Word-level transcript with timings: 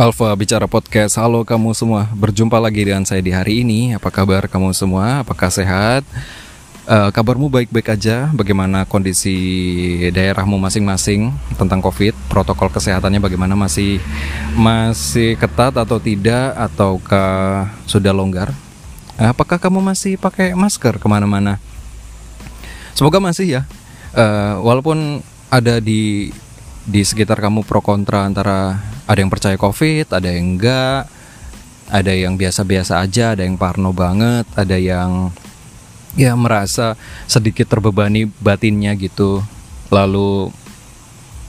Alfa 0.00 0.32
Bicara 0.32 0.64
Podcast, 0.64 1.20
halo 1.20 1.44
kamu 1.44 1.76
semua 1.76 2.08
Berjumpa 2.16 2.56
lagi 2.56 2.88
dengan 2.88 3.04
saya 3.04 3.20
di 3.20 3.36
hari 3.36 3.60
ini 3.60 3.92
Apa 3.92 4.08
kabar 4.08 4.48
kamu 4.48 4.72
semua? 4.72 5.20
Apakah 5.20 5.52
sehat? 5.52 6.08
Uh, 6.88 7.12
kabarmu 7.12 7.52
baik-baik 7.52 7.92
aja? 7.92 8.32
Bagaimana 8.32 8.88
kondisi 8.88 9.36
daerahmu 10.08 10.56
masing-masing 10.56 11.28
tentang 11.60 11.84
COVID? 11.84 12.16
Protokol 12.32 12.72
kesehatannya 12.72 13.20
bagaimana? 13.20 13.52
Masih 13.52 14.00
masih 14.56 15.36
ketat 15.36 15.76
atau 15.76 16.00
tidak? 16.00 16.56
Ataukah 16.56 17.68
sudah 17.84 18.16
longgar? 18.16 18.56
Apakah 19.20 19.60
kamu 19.60 19.84
masih 19.84 20.16
pakai 20.16 20.56
masker 20.56 20.96
ke 20.96 21.04
mana-mana? 21.12 21.60
Semoga 22.96 23.20
masih 23.20 23.60
ya 23.60 23.62
uh, 24.16 24.64
Walaupun 24.64 25.20
ada 25.52 25.76
di 25.76 26.32
di 26.88 27.04
sekitar 27.04 27.36
kamu 27.36 27.68
pro 27.68 27.84
kontra 27.84 28.24
antara 28.24 28.80
ada 29.10 29.18
yang 29.18 29.32
percaya 29.32 29.58
covid 29.58 30.06
ada 30.14 30.30
yang 30.30 30.54
enggak. 30.54 31.10
Ada 31.90 32.14
yang 32.14 32.38
biasa-biasa 32.38 33.02
aja 33.02 33.34
ada 33.34 33.42
yang 33.42 33.58
parno 33.58 33.90
banget 33.90 34.46
ada 34.54 34.78
yang 34.78 35.34
ya 36.14 36.38
merasa 36.38 36.94
sedikit 37.26 37.66
terbebani 37.66 38.30
batinnya 38.38 38.94
gitu. 38.94 39.42
Lalu 39.90 40.54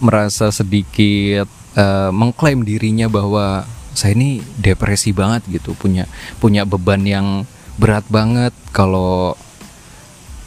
merasa 0.01 0.49
sedikit 0.49 1.45
uh, 1.77 2.09
mengklaim 2.09 2.65
dirinya 2.65 3.05
bahwa 3.05 3.69
saya 3.93 4.17
ini 4.17 4.41
depresi 4.57 5.13
banget 5.13 5.45
gitu 5.45 5.77
punya 5.77 6.09
punya 6.41 6.65
beban 6.65 7.05
yang 7.05 7.45
berat 7.77 8.09
banget. 8.09 8.49
Kalau 8.73 9.37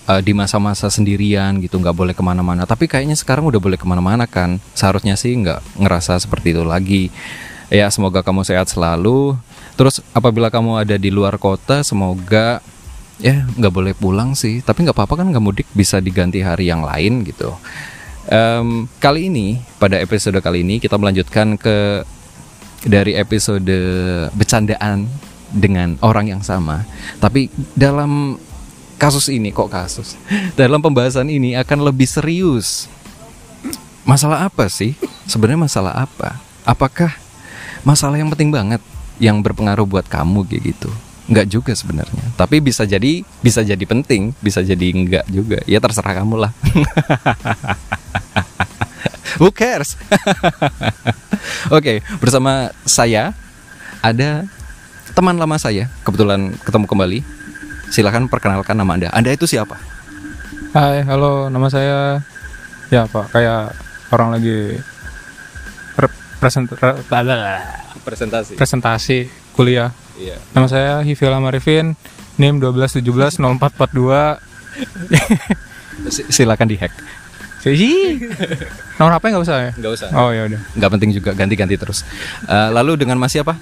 uh, 0.09 0.21
di 0.21 0.33
masa-masa 0.37 0.89
sendirian 0.93 1.59
gitu 1.61 1.81
nggak 1.81 1.97
boleh 1.97 2.15
ke 2.17 2.23
mana-mana. 2.25 2.69
Tapi 2.69 2.89
kayaknya 2.89 3.17
sekarang 3.17 3.49
udah 3.49 3.61
boleh 3.61 3.79
ke 3.81 3.87
mana-mana 3.89 4.29
kan. 4.29 4.61
Seharusnya 4.77 5.17
sih 5.17 5.35
nggak 5.37 5.81
ngerasa 5.81 6.21
seperti 6.21 6.57
itu 6.57 6.65
lagi. 6.65 7.09
Ya 7.73 7.89
semoga 7.89 8.21
kamu 8.21 8.45
sehat 8.45 8.69
selalu. 8.71 9.37
Terus 9.75 10.05
apabila 10.15 10.53
kamu 10.53 10.87
ada 10.87 10.97
di 11.01 11.11
luar 11.11 11.41
kota 11.41 11.83
semoga 11.83 12.63
ya 13.19 13.47
nggak 13.57 13.73
boleh 13.73 13.95
pulang 13.97 14.37
sih. 14.37 14.61
Tapi 14.61 14.85
nggak 14.87 14.97
apa-apa 14.97 15.25
kan 15.25 15.27
nggak 15.33 15.45
mudik 15.45 15.69
bisa 15.73 15.99
diganti 15.99 16.45
hari 16.45 16.69
yang 16.71 16.85
lain 16.85 17.25
gitu. 17.27 17.57
Um, 18.25 18.89
kali 19.05 19.29
ini 19.29 19.61
pada 19.77 20.01
episode 20.01 20.41
kali 20.41 20.65
ini 20.65 20.81
kita 20.81 20.97
melanjutkan 20.97 21.61
ke 21.61 22.01
dari 22.85 23.17
episode 23.17 23.69
bercandaan 24.33 25.09
dengan 25.53 25.97
orang 26.01 26.33
yang 26.33 26.43
sama. 26.45 26.85
Tapi 27.21 27.49
dalam 27.77 28.37
kasus 28.99 29.31
ini 29.31 29.51
kok 29.51 29.71
kasus? 29.71 30.19
Dalam 30.55 30.81
pembahasan 30.81 31.29
ini 31.31 31.59
akan 31.59 31.91
lebih 31.91 32.09
serius. 32.09 32.89
Masalah 34.05 34.49
apa 34.49 34.69
sih? 34.69 34.93
Sebenarnya 35.25 35.65
masalah 35.65 36.05
apa? 36.05 36.37
Apakah 36.65 37.13
masalah 37.85 38.21
yang 38.21 38.29
penting 38.33 38.53
banget 38.53 38.81
yang 39.17 39.41
berpengaruh 39.41 39.89
buat 39.89 40.07
kamu 40.09 40.45
kayak 40.45 40.77
gitu? 40.77 40.91
Nggak 41.25 41.47
juga 41.49 41.73
sebenarnya. 41.73 42.25
Tapi 42.37 42.61
bisa 42.61 42.85
jadi 42.85 43.25
bisa 43.41 43.65
jadi 43.65 43.85
penting 43.89 44.37
bisa 44.45 44.61
jadi 44.61 44.87
enggak 44.93 45.25
juga. 45.33 45.59
Ya 45.65 45.81
terserah 45.81 46.21
kamu 46.21 46.37
lah. 46.37 46.53
Who 49.41 49.51
cares? 49.51 49.97
Oke 51.73 51.73
okay, 51.73 51.97
bersama 52.21 52.71
saya 52.85 53.33
ada 54.05 54.45
teman 55.17 55.41
lama 55.41 55.57
saya. 55.57 55.89
Kebetulan 56.05 56.61
ketemu 56.61 56.85
kembali 56.85 57.19
Silahkan 57.93 58.29
perkenalkan 58.29 58.77
nama 58.79 58.95
Anda. 58.97 59.09
Anda 59.13 59.35
itu 59.35 59.49
siapa? 59.49 59.77
Hai, 60.75 61.07
halo, 61.07 61.47
nama 61.49 61.71
saya 61.71 62.19
ya 62.91 63.07
Pak, 63.07 63.31
kayak 63.31 63.73
orang 64.11 64.35
lagi 64.35 64.79
present 66.45 66.69
presentasi. 68.05 68.53
Presentasi 68.59 69.19
kuliah. 69.57 69.89
Iya. 70.21 70.37
Nama 70.53 70.67
saya 70.69 71.01
Hivila 71.01 71.41
Marifin, 71.41 71.97
NIM 72.37 72.61
12170442. 72.61 74.37
Silakan 76.29 76.69
dihack. 76.69 76.93
Sih. 77.65 78.21
Nomor 79.01 79.17
HP 79.17 79.25
nggak 79.33 79.45
usah 79.49 79.57
ya? 79.57 79.73
Nggak 79.73 79.93
usah. 79.97 80.09
Oh 80.13 80.29
ya 80.37 80.45
udah. 80.45 80.61
Nggak 80.77 80.91
penting 80.93 81.11
juga 81.17 81.33
ganti-ganti 81.33 81.81
terus. 81.81 82.05
Uh, 82.45 82.69
lalu 82.77 83.01
dengan 83.01 83.17
Mas 83.17 83.33
siapa? 83.33 83.57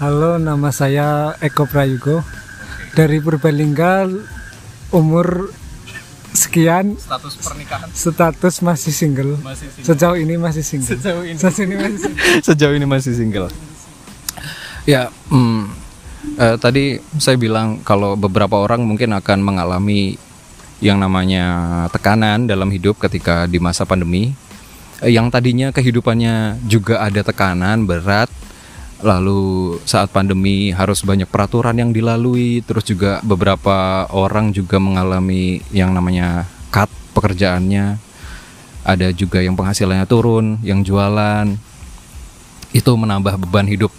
Halo, 0.00 0.40
nama 0.40 0.72
saya 0.72 1.36
Eko 1.44 1.68
Prayugo 1.68 2.24
dari 2.94 3.18
Purbalingga 3.18 4.06
umur 4.94 5.50
sekian. 6.30 6.94
Status 6.94 7.34
pernikahan? 7.42 7.88
Status 7.90 8.54
masih 8.62 8.94
single, 8.94 9.34
masih 9.42 9.66
single. 9.70 9.86
sejauh 9.86 10.16
ini 10.18 10.34
masih 10.38 10.64
single. 10.64 10.90
Sejauh 10.94 11.22
ini. 11.26 11.38
Sejauh 11.38 11.64
ini 11.66 11.74
masih 11.76 11.98
single, 11.98 12.42
sejauh 12.46 12.74
ini 12.74 12.86
masih 12.86 13.12
single. 13.14 13.48
ya 14.84 15.08
hmm, 15.32 15.64
eh, 16.36 16.56
tadi 16.60 17.00
saya 17.16 17.40
bilang 17.40 17.80
kalau 17.80 18.20
beberapa 18.20 18.60
orang 18.60 18.84
mungkin 18.84 19.16
akan 19.16 19.40
mengalami 19.40 20.20
yang 20.84 21.00
namanya 21.00 21.88
tekanan 21.88 22.44
dalam 22.44 22.68
hidup 22.68 23.00
ketika 23.02 23.48
di 23.50 23.58
masa 23.58 23.88
pandemi. 23.88 24.36
Eh, 25.02 25.10
yang 25.10 25.32
tadinya 25.32 25.74
kehidupannya 25.74 26.62
juga 26.68 27.02
ada 27.02 27.26
tekanan 27.26 27.88
berat 27.88 28.30
lalu 29.04 29.76
saat 29.84 30.08
pandemi 30.08 30.72
harus 30.72 31.04
banyak 31.04 31.28
peraturan 31.28 31.76
yang 31.76 31.92
dilalui 31.92 32.64
terus 32.64 32.88
juga 32.88 33.20
beberapa 33.20 34.08
orang 34.08 34.56
juga 34.56 34.80
mengalami 34.80 35.60
yang 35.68 35.92
namanya 35.92 36.48
cut 36.72 36.88
pekerjaannya. 37.12 38.00
Ada 38.84 39.12
juga 39.16 39.40
yang 39.44 39.56
penghasilannya 39.56 40.08
turun 40.08 40.60
yang 40.64 40.80
jualan. 40.80 41.52
Itu 42.72 42.96
menambah 42.96 43.36
beban 43.44 43.68
hidup. 43.68 43.92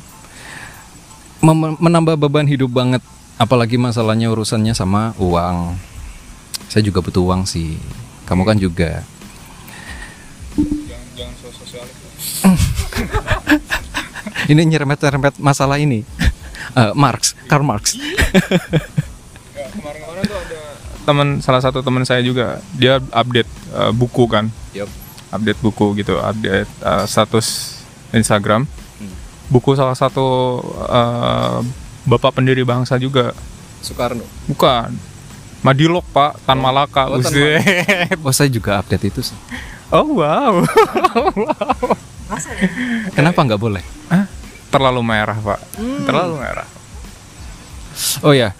Mem 1.46 1.78
menambah 1.78 2.18
beban 2.18 2.50
hidup 2.50 2.74
banget 2.74 3.02
apalagi 3.38 3.78
masalahnya 3.78 4.34
urusannya 4.34 4.74
sama 4.74 5.14
uang. 5.22 5.78
Saya 6.70 6.82
juga 6.82 7.06
butuh 7.06 7.22
uang 7.22 7.46
sih. 7.46 7.78
Kamu 8.26 8.42
kan 8.42 8.58
juga 8.58 9.06
ini 14.52 14.62
nyerempet-nyerempet 14.66 15.42
masalah 15.42 15.78
ini. 15.82 16.06
Uh, 16.74 16.92
Marx, 17.04 17.34
Karl 17.50 17.66
Marx. 17.66 17.96
ya, 19.56 19.66
kemarin-kemarin 19.74 20.24
tuh 20.26 20.38
ada 20.38 20.62
teman 21.06 21.38
salah 21.38 21.62
satu 21.62 21.86
teman 21.86 22.02
saya 22.02 22.26
juga 22.26 22.58
dia 22.74 22.98
update 23.14 23.50
uh, 23.74 23.92
buku 23.94 24.26
kan. 24.26 24.50
Yep. 24.74 24.90
Update 25.34 25.60
buku 25.62 25.86
gitu, 26.02 26.18
update 26.18 26.70
uh, 26.82 27.06
status 27.06 27.78
Instagram. 28.16 28.66
Hmm. 28.98 29.16
Buku 29.52 29.78
salah 29.78 29.98
satu 29.98 30.60
uh, 30.90 31.60
bapak 32.10 32.42
pendiri 32.42 32.66
bangsa 32.66 32.98
juga. 32.98 33.34
Soekarno. 33.86 34.26
Bukan. 34.50 35.16
Madilok 35.66 36.06
Pak, 36.14 36.46
Tan 36.46 36.62
oh. 36.62 36.70
Malaka. 36.70 37.10
Oh, 37.10 37.18
Tan 37.18 37.34
oh, 38.22 38.34
saya 38.34 38.50
juga 38.54 38.78
update 38.82 39.10
itu 39.10 39.22
sih. 39.26 39.38
Oh 39.94 40.18
wow. 40.18 40.62
wow. 41.42 41.90
Kenapa 43.14 43.46
nggak 43.46 43.62
boleh? 43.62 43.82
Hah? 44.10 44.26
Terlalu 44.76 45.02
merah 45.08 45.38
pak. 45.40 45.60
Hmm. 45.80 46.04
terlalu 46.04 46.36
merah. 46.44 46.68
Oh 48.20 48.36
ya 48.36 48.52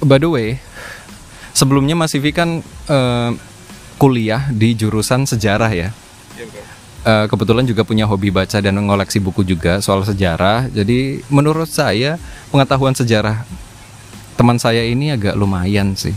by 0.00 0.16
the 0.16 0.28
way 0.30 0.48
sebelumnya 1.52 1.92
Mas 1.92 2.16
Vivi 2.16 2.32
kan 2.32 2.64
uh, 2.88 3.30
kuliah 4.00 4.48
di 4.48 4.72
jurusan 4.72 5.28
sejarah 5.28 5.70
ya. 5.74 5.90
Uh, 7.06 7.30
kebetulan 7.30 7.62
juga 7.62 7.86
punya 7.86 8.04
hobi 8.10 8.28
baca 8.28 8.58
dan 8.58 8.74
mengoleksi 8.74 9.22
buku 9.22 9.46
juga 9.46 9.78
soal 9.84 10.02
sejarah. 10.02 10.66
Jadi 10.72 11.22
menurut 11.30 11.70
saya 11.70 12.18
pengetahuan 12.50 12.94
sejarah 12.96 13.44
teman 14.34 14.58
saya 14.58 14.82
ini 14.86 15.14
agak 15.14 15.34
lumayan 15.36 15.94
sih. 15.94 16.14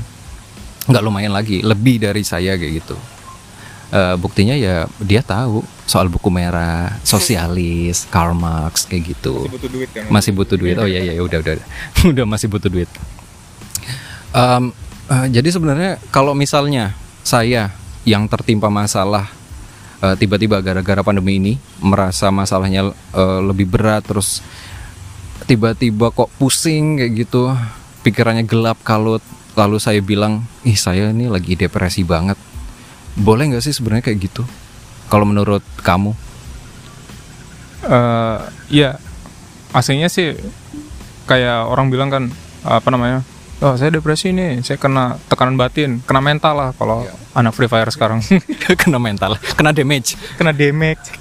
Nggak 0.89 1.03
lumayan 1.05 1.33
lagi 1.35 1.61
lebih 1.61 2.01
dari 2.01 2.23
saya 2.25 2.57
kayak 2.57 2.85
gitu 2.85 2.97
uh, 3.91 4.15
buktinya 4.17 4.55
ya 4.55 4.87
dia 5.03 5.21
tahu 5.21 5.61
soal 5.85 6.07
buku 6.07 6.31
merah, 6.31 6.97
sosialis, 7.03 8.07
Karl 8.07 8.31
Marx 8.31 8.87
kayak 8.87 9.11
gitu. 9.15 9.45
Masih 9.45 9.51
butuh 9.51 9.69
duit 9.69 9.89
kan? 9.91 10.03
Masih 10.07 10.31
butuh 10.31 10.57
duit. 10.57 10.75
Oh 10.79 10.87
iya 10.87 11.03
iya 11.03 11.19
udah 11.19 11.43
udah 11.43 11.53
udah 12.15 12.25
masih 12.25 12.47
butuh 12.47 12.71
duit. 12.71 12.89
Um, 14.31 14.71
uh, 15.11 15.27
jadi 15.27 15.51
sebenarnya 15.51 15.99
kalau 16.09 16.31
misalnya 16.31 16.95
saya 17.21 17.75
yang 18.07 18.25
tertimpa 18.25 18.71
masalah 18.71 19.29
uh, 20.01 20.15
tiba-tiba 20.17 20.63
gara-gara 20.63 21.03
pandemi 21.05 21.37
ini 21.37 21.53
merasa 21.83 22.33
masalahnya 22.33 22.95
uh, 23.13 23.39
lebih 23.43 23.69
berat 23.69 24.07
terus 24.07 24.41
tiba-tiba 25.45 26.09
kok 26.09 26.31
pusing 26.39 26.97
kayak 26.97 27.27
gitu 27.27 27.51
pikirannya 28.01 28.47
gelap 28.47 28.79
kalut 28.81 29.21
lalu 29.53 29.77
saya 29.77 29.99
bilang 29.99 30.47
ih 30.63 30.79
saya 30.79 31.11
ini 31.11 31.27
lagi 31.27 31.59
depresi 31.59 32.01
banget 32.07 32.39
boleh 33.17 33.51
nggak 33.51 33.63
sih 33.63 33.73
sebenarnya 33.75 34.11
kayak 34.11 34.31
gitu? 34.31 34.43
Kalau 35.11 35.27
menurut 35.27 35.63
kamu? 35.83 36.15
Uh, 37.81 38.39
ya, 38.69 39.01
aslinya 39.73 40.07
sih 40.07 40.37
kayak 41.25 41.67
orang 41.67 41.89
bilang 41.89 42.09
kan 42.13 42.23
apa 42.63 42.87
namanya? 42.93 43.25
Oh 43.61 43.77
saya 43.77 43.93
depresi 43.93 44.33
nih, 44.33 44.65
saya 44.65 44.81
kena 44.81 45.21
tekanan 45.29 45.53
batin, 45.53 46.01
kena 46.01 46.17
mental 46.17 46.57
lah 46.57 46.69
kalau 46.73 47.05
yeah. 47.05 47.13
anak 47.37 47.53
Free 47.53 47.69
Fire 47.69 47.89
sekarang. 47.93 48.23
kena 48.81 48.97
mental, 48.97 49.37
kena 49.53 49.69
damage, 49.69 50.17
kena 50.37 50.49
damage, 50.49 51.13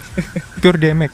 pure 0.61 0.81
damage. 0.81 1.13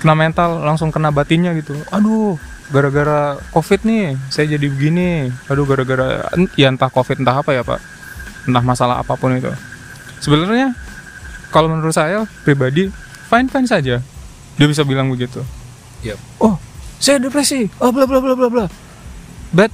kena 0.00 0.16
mental 0.16 0.64
langsung 0.64 0.88
kena 0.88 1.12
batinnya 1.12 1.52
gitu 1.60 1.76
aduh 1.92 2.40
gara-gara 2.72 3.36
covid 3.52 3.84
nih 3.84 4.16
saya 4.32 4.56
jadi 4.56 4.66
begini 4.72 5.28
aduh 5.46 5.68
gara-gara 5.68 6.24
ya 6.56 6.72
entah 6.72 6.88
covid 6.88 7.20
entah 7.20 7.36
apa 7.44 7.52
ya 7.52 7.62
pak 7.62 7.78
entah 8.44 8.62
masalah 8.62 9.00
apa 9.00 9.12
pun 9.14 9.32
itu 9.32 9.50
sebenarnya 10.18 10.72
kalau 11.50 11.68
menurut 11.68 11.92
saya 11.92 12.24
pribadi 12.42 12.88
fine 13.26 13.48
fine 13.48 13.66
saja 13.66 13.96
dia 14.56 14.66
bisa 14.66 14.84
bilang 14.84 15.08
begitu 15.08 15.42
Yep. 16.00 16.16
oh 16.40 16.56
saya 16.96 17.20
depresi 17.20 17.68
oh 17.76 17.92
bla 17.92 18.08
bla 18.08 18.20
bla 18.20 18.32
bla 18.32 18.48
bla 18.48 18.66
but 19.52 19.68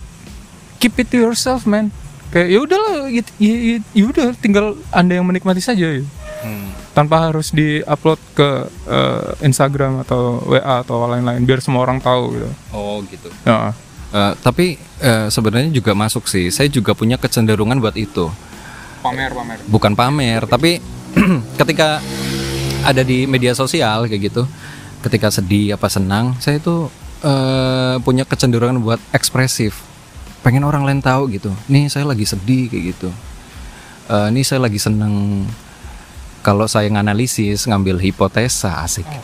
keep 0.79 0.99
it 0.99 1.07
to 1.07 1.17
yourself 1.17 1.63
man 1.63 1.95
kayak 2.29 2.51
ya 2.51 2.59
udahlah 2.59 3.07
ya, 3.07 3.23
ya, 3.39 3.79
ya, 3.95 4.05
udah 4.05 4.35
tinggal 4.35 4.75
anda 4.91 5.15
yang 5.15 5.27
menikmati 5.27 5.63
saja 5.63 5.87
ya. 5.87 6.03
Hmm. 6.43 6.69
tanpa 6.93 7.31
harus 7.31 7.51
diupload 7.51 8.19
ke 8.35 8.49
eh, 8.87 9.47
Instagram 9.47 10.03
atau 10.03 10.43
WA 10.45 10.83
atau 10.83 11.07
lain-lain 11.07 11.43
biar 11.43 11.63
semua 11.63 11.87
orang 11.87 12.03
tahu 12.03 12.35
gitu 12.35 12.51
Oh 12.75 13.01
gitu. 13.07 13.31
ya 13.47 13.71
Eh, 14.07 14.33
tapi 14.39 14.79
eh, 15.03 15.27
sebenarnya 15.29 15.69
juga 15.75 15.91
masuk 15.93 16.31
sih. 16.31 16.49
Saya 16.55 16.71
juga 16.71 16.95
punya 16.95 17.19
kecenderungan 17.19 17.83
buat 17.83 17.99
itu. 17.99 18.31
Pamer 19.07 19.31
pamer 19.31 19.59
Bukan 19.67 19.93
pamer, 19.93 20.43
tapi 20.45 20.83
ketika 21.61 22.03
ada 22.83 23.03
di 23.03 23.25
media 23.25 23.51
sosial 23.53 24.07
kayak 24.07 24.31
gitu, 24.31 24.43
ketika 25.03 25.31
sedih 25.31 25.75
apa 25.75 25.87
senang, 25.87 26.35
saya 26.39 26.59
itu 26.59 26.87
eh, 27.21 27.97
punya 28.01 28.23
kecenderungan 28.23 28.79
buat 28.79 29.01
ekspresif. 29.11 29.79
Pengen 30.43 30.63
orang 30.63 30.87
lain 30.87 31.03
tahu 31.03 31.27
gitu. 31.31 31.51
Nih 31.67 31.87
saya 31.87 32.07
lagi 32.07 32.23
sedih 32.23 32.71
kayak 32.71 32.85
gitu. 32.95 33.11
Eh, 34.07 34.29
nih 34.31 34.43
saya 34.43 34.63
lagi 34.63 34.79
seneng. 34.79 35.47
Kalau 36.43 36.71
saya 36.71 36.87
nganalisis, 36.87 37.67
ngambil 37.67 37.99
hipotesa 37.99 38.79
asik. 38.83 39.03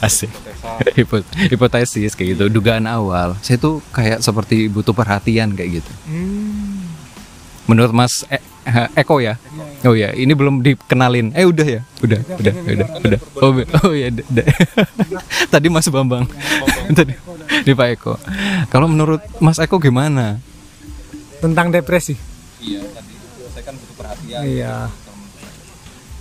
Asik. 0.00 0.32
Hipo- 0.96 1.20
hipotesis 1.36 2.16
kayak 2.16 2.32
gitu, 2.32 2.48
dugaan 2.48 2.88
awal. 2.88 3.36
Saya 3.44 3.60
tuh 3.60 3.84
kayak 3.92 4.24
seperti 4.24 4.64
butuh 4.72 4.96
perhatian 4.96 5.52
kayak 5.52 5.84
gitu. 5.84 5.92
Menurut 7.68 7.92
Mas 7.92 8.24
eh, 8.32 8.40
Eko 8.94 9.18
ya? 9.18 9.40
Oh 9.88 9.96
ya, 9.96 10.12
ini 10.12 10.36
belum 10.36 10.60
dikenalin. 10.60 11.32
Eh 11.32 11.48
udah 11.48 11.66
ya? 11.66 11.80
Udah, 12.04 12.20
udah, 12.36 12.54
udah, 12.68 12.86
udah. 13.00 13.20
Oh, 13.40 13.52
oh 13.88 13.92
ya. 13.96 14.12
Tadi 15.52 15.66
Mas 15.72 15.88
Bambang. 15.88 16.28
Tadi 16.92 17.16
di 17.64 17.72
Pak 17.72 17.88
Eko. 17.96 18.14
Kalau 18.68 18.86
menurut 18.86 19.24
Mas 19.40 19.56
Eko 19.56 19.80
gimana? 19.80 20.38
tentang 21.40 21.72
depresi. 21.72 22.14
Iya, 22.60 22.84
tadi 22.92 23.14
saya 23.50 23.64
kan 23.64 23.74
butuh 23.74 23.96
perhatian. 23.96 24.40
Iya. 24.44 24.76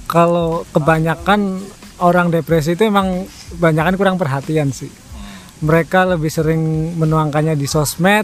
Kalau 0.08 0.64
kebanyakan 0.72 1.60
orang 2.00 2.32
depresi 2.32 2.74
itu 2.74 2.88
emang 2.88 3.28
kebanyakan 3.54 3.94
kurang 4.00 4.16
perhatian 4.16 4.72
sih. 4.72 4.90
Mereka 5.60 6.08
lebih 6.08 6.32
sering 6.32 6.96
menuangkannya 6.96 7.60
di 7.60 7.68
sosmed, 7.68 8.24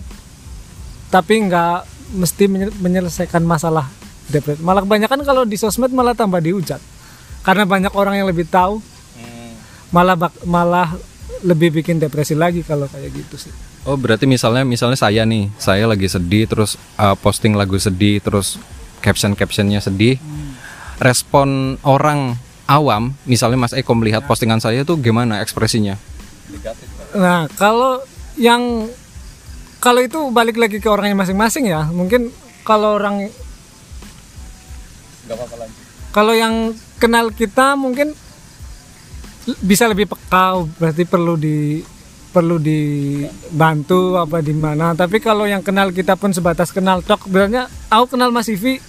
tapi 1.12 1.33
nggak 1.45 1.83
mesti 2.15 2.44
menye- 2.47 2.75
menyelesaikan 2.79 3.44
masalah 3.44 3.91
depresi. 4.30 4.60
Malah 4.62 4.81
kebanyakan 4.86 5.22
kalau 5.25 5.44
di 5.44 5.57
sosmed 5.57 5.92
malah 5.94 6.18
tambah 6.18 6.42
dihujat, 6.42 6.81
karena 7.45 7.63
banyak 7.66 7.94
orang 7.94 8.22
yang 8.22 8.27
lebih 8.27 8.45
tahu, 8.50 8.80
malah 9.94 10.16
bak- 10.18 10.44
malah 10.44 10.98
lebih 11.45 11.81
bikin 11.81 12.01
depresi 12.01 12.33
lagi 12.33 12.66
kalau 12.66 12.89
kayak 12.89 13.12
gitu 13.13 13.38
sih. 13.38 13.54
Oh 13.86 13.94
berarti 13.94 14.25
misalnya 14.25 14.66
misalnya 14.66 14.98
saya 14.98 15.24
nih, 15.30 15.54
saya 15.62 15.86
lagi 15.86 16.10
sedih 16.10 16.50
terus 16.50 16.74
uh, 16.98 17.13
posting 17.13 17.54
lagu 17.54 17.77
sedih 17.77 18.18
terus 18.18 18.57
caption 19.06 19.38
captionnya 19.38 19.77
sedih, 19.77 20.18
respon 20.98 21.77
orang 21.86 22.33
awam, 22.66 23.13
misalnya 23.30 23.62
Mas 23.62 23.77
Eko 23.77 23.94
melihat 23.94 24.25
postingan 24.25 24.57
saya 24.57 24.81
tuh 24.81 24.98
gimana 24.98 25.45
ekspresinya? 25.45 26.01
Nah, 27.13 27.45
kalau 27.62 28.01
yang 28.42 28.89
kalau 29.77 30.01
itu 30.01 30.18
balik 30.33 30.57
lagi 30.57 30.81
ke 30.81 30.89
orangnya 30.89 31.13
masing-masing 31.13 31.69
ya. 31.69 31.86
Mungkin 31.86 32.33
kalau 32.66 32.98
orang 32.98 33.30
Kalau 36.12 36.31
yang 36.31 36.72
kenal 36.95 37.33
kita 37.36 37.75
mungkin 37.75 38.16
bisa 39.62 39.86
lebih 39.86 40.10
peka, 40.10 40.66
berarti 40.80 41.04
perlu 41.06 41.36
di 41.38 41.83
perlu 42.36 42.60
dibantu 42.60 44.19
apa 44.19 44.44
di 44.44 44.51
mana. 44.51 44.92
Tapi 44.92 45.24
kalau 45.24 45.48
yang 45.48 45.63
kenal 45.63 45.95
kita 45.95 46.19
pun 46.19 46.36
sebatas 46.36 46.74
kenal 46.75 47.00
tok, 47.00 47.31
berarti 47.31 47.63
aku 47.88 48.18
kenal 48.18 48.31
Mas 48.33 48.51
Ivi 48.51 48.81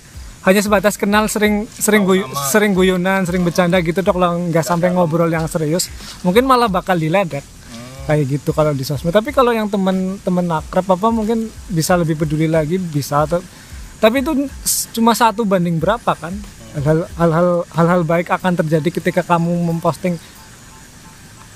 hanya 0.42 0.62
sebatas 0.62 0.94
kenal 0.94 1.26
sering 1.26 1.66
sering 1.70 2.02
guyu- 2.06 2.26
sering 2.50 2.74
guyonan, 2.74 3.26
sering 3.26 3.42
bercanda 3.42 3.78
gitu 3.82 4.02
dok, 4.02 4.18
lah 4.18 4.34
nggak 4.34 4.62
sampai 4.66 4.94
ngobrol 4.94 5.30
yang 5.30 5.46
serius. 5.46 5.90
Mungkin 6.22 6.46
malah 6.46 6.70
bakal 6.70 6.98
diledek 6.98 7.42
kayak 8.06 8.24
gitu 8.30 8.54
kalau 8.54 8.70
di 8.70 8.86
sosmed. 8.86 9.10
Tapi 9.10 9.34
kalau 9.34 9.50
yang 9.50 9.66
teman-teman 9.66 10.62
akrab 10.62 10.86
apa 10.86 11.10
mungkin 11.10 11.50
bisa 11.70 11.98
lebih 11.98 12.14
peduli 12.18 12.46
lagi, 12.46 12.78
bisa 12.78 13.26
atau 13.26 13.42
tapi 13.96 14.20
itu 14.20 14.32
cuma 14.92 15.16
satu 15.16 15.44
banding 15.44 15.80
berapa 15.80 16.12
kan? 16.12 16.34
Hal-hal 16.76 17.08
hal-hal 17.16 17.48
hal-hal 17.72 18.02
baik 18.04 18.28
akan 18.28 18.52
terjadi 18.60 19.00
ketika 19.00 19.24
kamu 19.24 19.48
memposting 19.72 20.20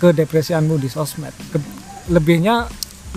kedepresianmu 0.00 0.80
di 0.80 0.88
sosmed. 0.88 1.32
Ke- 1.52 1.60
lebihnya 2.08 2.66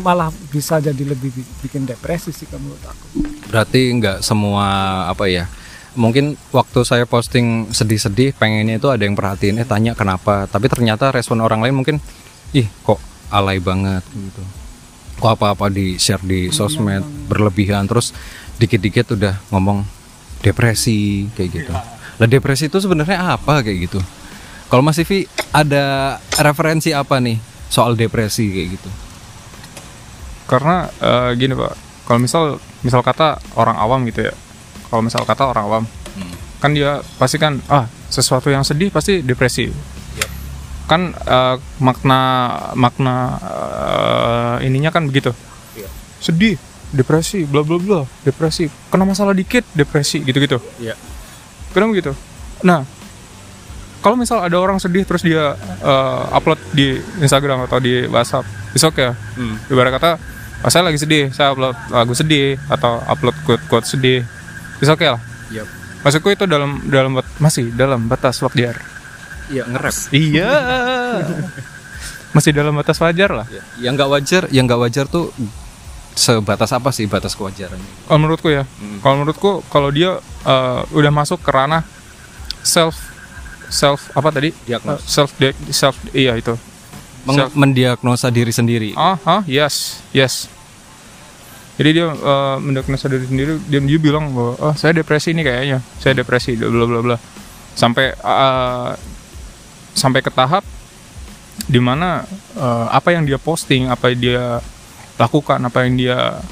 malah 0.02 0.34
bisa 0.52 0.82
jadi 0.82 1.04
lebih 1.06 1.32
bi- 1.32 1.52
bikin 1.64 1.88
depresi 1.88 2.36
sih 2.36 2.50
kalau 2.50 2.68
menurut 2.68 2.84
aku. 2.84 3.06
Berarti 3.48 3.82
nggak 3.94 4.18
semua 4.20 4.68
apa 5.08 5.32
ya? 5.32 5.48
Mungkin 5.94 6.34
waktu 6.50 6.82
saya 6.82 7.06
posting 7.06 7.70
sedih-sedih, 7.70 8.34
pengennya 8.34 8.82
itu 8.82 8.90
ada 8.90 9.06
yang 9.06 9.14
perhatiin, 9.14 9.62
eh 9.62 9.68
tanya 9.68 9.94
kenapa. 9.94 10.50
Tapi 10.50 10.66
ternyata 10.66 11.14
respon 11.14 11.38
orang 11.38 11.62
lain 11.62 11.78
mungkin, 11.78 12.02
ih 12.50 12.66
kok 12.82 12.98
alay 13.30 13.62
banget 13.62 14.02
gitu. 14.10 14.42
Kok 15.22 15.38
apa-apa 15.38 15.70
di 15.70 16.02
share 16.02 16.26
di 16.26 16.50
sosmed 16.50 17.06
berlebihan, 17.30 17.86
terus 17.86 18.10
dikit-dikit 18.64 19.20
udah 19.20 19.36
ngomong 19.52 19.84
depresi 20.40 21.28
kayak 21.36 21.50
gitu. 21.52 21.74
Lah 22.20 22.28
depresi 22.32 22.72
itu 22.72 22.80
sebenarnya 22.80 23.36
apa 23.36 23.60
kayak 23.60 23.92
gitu? 23.92 24.00
Kalau 24.72 24.80
Mas 24.80 24.96
Sivi 24.96 25.28
ada 25.52 26.18
referensi 26.40 26.96
apa 26.96 27.20
nih 27.20 27.38
soal 27.68 28.00
depresi 28.00 28.48
kayak 28.48 28.70
gitu? 28.80 28.90
karena 30.48 30.92
eh, 31.02 31.30
gini 31.40 31.54
pak. 31.56 31.74
Kalau 32.04 32.20
misal 32.20 32.44
misal 32.84 33.02
kata 33.02 33.40
orang 33.56 33.78
awam 33.80 34.04
gitu 34.06 34.28
ya. 34.28 34.34
Kalau 34.92 35.02
misal 35.02 35.24
kata 35.24 35.50
orang 35.50 35.66
awam. 35.66 35.84
Kan 36.60 36.76
dia 36.78 37.04
pasti 37.20 37.42
kan 37.42 37.60
ah 37.68 37.90
sesuatu 38.08 38.48
yang 38.54 38.64
sedih 38.64 38.92
pasti 38.94 39.24
depresi. 39.24 39.72
Kan 40.86 41.16
eh, 41.16 41.56
makna 41.80 42.22
makna 42.76 43.16
eh, 43.42 44.68
ininya 44.68 44.92
kan 44.92 45.08
begitu. 45.08 45.32
Sedih 46.20 46.60
depresi 46.94 47.44
bla 47.44 47.66
bla 47.66 47.78
bla 47.82 48.00
depresi 48.22 48.70
kena 48.88 49.04
masalah 49.04 49.34
dikit 49.34 49.66
depresi 49.74 50.22
gitu 50.22 50.38
gitu 50.38 50.58
Iya. 50.78 50.94
kenapa 51.74 51.90
begitu 51.92 52.12
nah 52.62 52.86
kalau 54.04 54.20
misal 54.20 54.44
ada 54.44 54.60
orang 54.60 54.84
sedih 54.84 55.08
terus 55.08 55.24
dia 55.24 55.56
eh, 55.80 56.24
upload 56.36 56.60
di 56.76 57.00
Instagram 57.24 57.64
atau 57.72 57.80
di 57.80 58.04
WhatsApp, 58.12 58.44
it's 58.76 58.84
okay. 58.84 59.16
Ibarat 59.72 59.96
kata, 59.96 60.12
"Oh, 60.60 60.68
saya 60.68 60.84
lagi 60.84 61.00
sedih, 61.00 61.32
saya 61.32 61.56
upload 61.56 61.72
lagu 61.88 62.12
sedih 62.12 62.60
atau 62.68 63.00
upload 63.08 63.32
quote 63.48 63.64
quote 63.72 63.88
sedih, 63.88 64.28
it's 64.84 64.92
okay 64.92 65.08
lah. 65.08 65.24
Yep. 65.56 65.68
Maksudku 66.04 66.36
itu 66.36 66.44
dalam 66.44 66.84
dalam 66.92 67.16
masih 67.40 67.72
dalam 67.72 68.12
batas 68.12 68.44
wajar. 68.44 68.76
Iya 69.48 69.64
nge-rap. 69.72 69.96
Iya. 70.12 70.52
masih 72.36 72.52
dalam 72.52 72.76
batas 72.76 73.00
wajar 73.00 73.32
lah. 73.32 73.48
Yang 73.80 73.94
nggak 74.04 74.10
wajar, 74.12 74.44
yang 74.52 74.68
nggak 74.68 74.82
wajar 74.84 75.06
tuh 75.08 75.32
sebatas 76.14 76.70
apa 76.74 76.94
sih 76.94 77.10
batas 77.10 77.34
kewajarannya? 77.34 78.06
Kalau 78.06 78.20
menurutku 78.22 78.50
ya, 78.54 78.64
kalau 79.02 79.16
menurutku 79.22 79.52
kalau 79.70 79.90
dia 79.90 80.22
eh, 80.46 80.82
udah 80.94 81.12
masuk 81.12 81.42
ke 81.42 81.50
ranah 81.50 81.82
self 82.62 82.96
self 83.74 84.14
apa 84.14 84.30
tadi? 84.30 84.54
Diagnos. 84.70 85.02
Eh, 85.02 85.10
self 85.10 85.30
self 85.74 85.96
iya 86.14 86.38
itu. 86.38 86.54
Meng- 87.26 87.40
Self- 87.40 87.56
mendiagnosa 87.58 88.28
diri 88.30 88.54
sendiri. 88.54 88.90
Ah, 88.94 89.18
ah, 89.26 89.42
yes, 89.50 90.04
yes. 90.14 90.46
Jadi 91.82 91.90
dia 91.98 92.08
eh, 92.14 92.58
mendiagnosa 92.62 93.10
diri 93.10 93.26
sendiri, 93.26 93.52
dia, 93.66 93.82
dia 93.82 94.00
bilang 94.00 94.30
bahwa 94.30 94.54
oh, 94.62 94.74
saya 94.78 94.94
depresi 94.94 95.34
nih 95.34 95.44
kayaknya, 95.44 95.80
saya 95.98 96.14
depresi, 96.14 96.54
bla 96.54 96.86
bla 96.86 97.02
bla. 97.02 97.18
Sampai 97.74 98.14
eh, 98.14 98.92
sampai 99.98 100.22
ke 100.22 100.30
tahap 100.30 100.62
di 101.66 101.82
mana 101.82 102.22
eh, 102.54 102.88
apa 102.94 103.18
yang 103.18 103.26
dia 103.26 103.42
posting, 103.42 103.90
apa 103.90 104.14
yang 104.14 104.20
dia 104.22 104.44
lakukan, 105.24 105.60
apa 105.64 105.88
yang 105.88 105.96
dia 105.96 106.44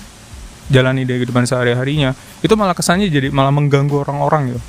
jalani 0.72 1.04
dari 1.04 1.20
kehidupan 1.20 1.44
sehari 1.44 1.76
harinya, 1.76 2.16
itu 2.40 2.56
malah 2.56 2.72
kesannya 2.72 3.12
jadi 3.12 3.28
malah 3.28 3.52
mengganggu 3.52 4.08
orang-orang 4.08 4.56
gitu. 4.56 4.62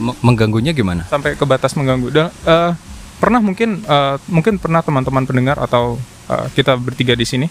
M- 0.00 0.16
mengganggunya 0.24 0.72
gimana? 0.72 1.04
sampai 1.04 1.36
ke 1.36 1.44
batas 1.44 1.76
mengganggu. 1.76 2.08
Dan 2.08 2.32
eh, 2.32 2.72
pernah 3.20 3.44
mungkin 3.44 3.84
eh, 3.84 4.16
mungkin 4.32 4.56
pernah 4.56 4.80
teman-teman 4.80 5.28
pendengar 5.28 5.60
atau 5.60 6.00
eh, 6.32 6.46
kita 6.56 6.74
bertiga 6.80 7.12
di 7.12 7.28
sini 7.28 7.46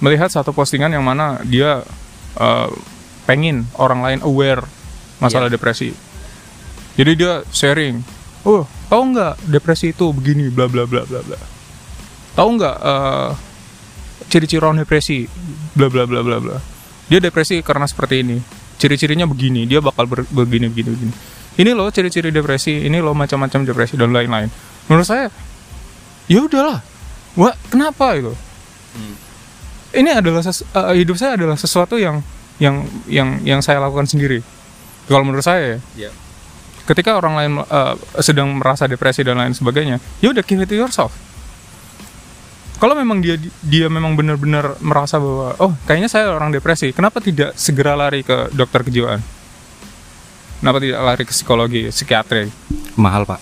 melihat 0.00 0.32
satu 0.32 0.56
postingan 0.56 0.90
yang 0.90 1.04
mana 1.04 1.38
dia 1.44 1.84
eh, 2.40 2.68
pengen 3.28 3.68
orang 3.76 4.00
lain 4.00 4.20
aware 4.24 4.64
masalah 5.20 5.52
depresi. 5.52 5.92
Jadi 6.96 7.12
dia 7.20 7.44
sharing 7.52 8.00
oh 8.48 8.64
tahu 8.88 9.02
nggak 9.12 9.44
depresi 9.48 9.92
itu 9.92 10.08
begini 10.12 10.48
bla 10.48 10.66
bla 10.68 10.88
bla 10.88 11.04
bla 11.04 11.20
bla. 11.20 11.38
Tahu 12.34 12.48
nggak 12.58 12.76
eh, 12.80 13.30
ciri-ciri 14.34 14.58
orang 14.66 14.82
depresi 14.82 15.30
bla 15.78 15.86
bla 15.86 16.02
bla 16.10 16.26
bla 16.26 16.42
bla. 16.42 16.58
Dia 17.06 17.22
depresi 17.22 17.62
karena 17.62 17.86
seperti 17.86 18.26
ini. 18.26 18.42
Ciri-cirinya 18.74 19.30
begini 19.30 19.70
dia 19.70 19.78
bakal 19.78 20.10
ber- 20.10 20.26
begini 20.26 20.66
begini 20.66 20.90
begini. 20.90 21.14
Ini 21.54 21.70
loh 21.70 21.86
ciri-ciri 21.94 22.34
depresi 22.34 22.82
ini 22.82 22.98
loh 22.98 23.14
macam-macam 23.14 23.62
depresi 23.62 23.94
dan 23.94 24.10
lain-lain. 24.10 24.50
Menurut 24.90 25.06
saya 25.06 25.30
ya 26.26 26.42
udahlah. 26.42 26.82
Wah 27.38 27.54
kenapa 27.70 28.18
itu? 28.18 28.34
Ini 29.94 30.10
adalah 30.18 30.42
eh, 30.42 30.94
hidup 30.98 31.14
saya 31.14 31.38
adalah 31.38 31.54
sesuatu 31.54 31.94
yang 31.94 32.18
yang 32.58 32.82
yang 33.06 33.38
yang 33.46 33.60
saya 33.62 33.78
lakukan 33.78 34.10
sendiri. 34.10 34.42
Kalau 35.06 35.22
menurut 35.22 35.46
saya 35.46 35.78
ya. 35.78 35.80
Iya. 35.94 36.10
ketika 36.84 37.16
orang 37.16 37.34
lain 37.38 37.52
eh, 37.64 37.94
sedang 38.20 38.60
merasa 38.60 38.84
depresi 38.84 39.24
dan 39.24 39.40
lain 39.40 39.56
sebagainya 39.56 39.96
ya 40.20 40.28
udah 40.36 40.44
give 40.44 40.60
it 40.60 40.68
to 40.68 40.76
yourself 40.76 41.16
kalau 42.84 42.92
memang 42.92 43.24
dia 43.24 43.40
dia 43.64 43.88
memang 43.88 44.12
benar-benar 44.12 44.76
merasa 44.84 45.16
bahwa 45.16 45.56
oh 45.56 45.72
kayaknya 45.88 46.12
saya 46.12 46.28
orang 46.28 46.52
depresi 46.52 46.92
kenapa 46.92 47.24
tidak 47.24 47.56
segera 47.56 47.96
lari 47.96 48.20
ke 48.20 48.52
dokter 48.52 48.84
kejiwaan 48.84 49.24
kenapa 50.60 50.84
tidak 50.84 51.00
lari 51.00 51.24
ke 51.24 51.32
psikologi 51.32 51.88
psikiatri 51.88 52.52
Mahal 53.00 53.24
pak. 53.24 53.40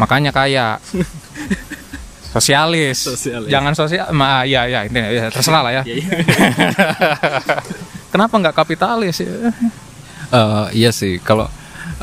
makanya 0.00 0.32
kaya 0.32 0.80
sosialis. 2.32 3.04
Sosialis. 3.04 3.52
jangan 3.52 3.76
sosial 3.76 4.08
ma 4.16 4.48
ya 4.48 4.64
ya 4.64 4.88
ini 4.88 5.00
ya, 5.20 5.28
terserah 5.28 5.60
lah 5.60 5.72
ya 5.76 5.82
kenapa 8.16 8.34
nggak 8.40 8.56
kapitalis 8.56 9.20
ya 9.20 9.52
Eh, 10.28 10.66
iya 10.84 10.90
sih, 10.92 11.16
kalau 11.24 11.48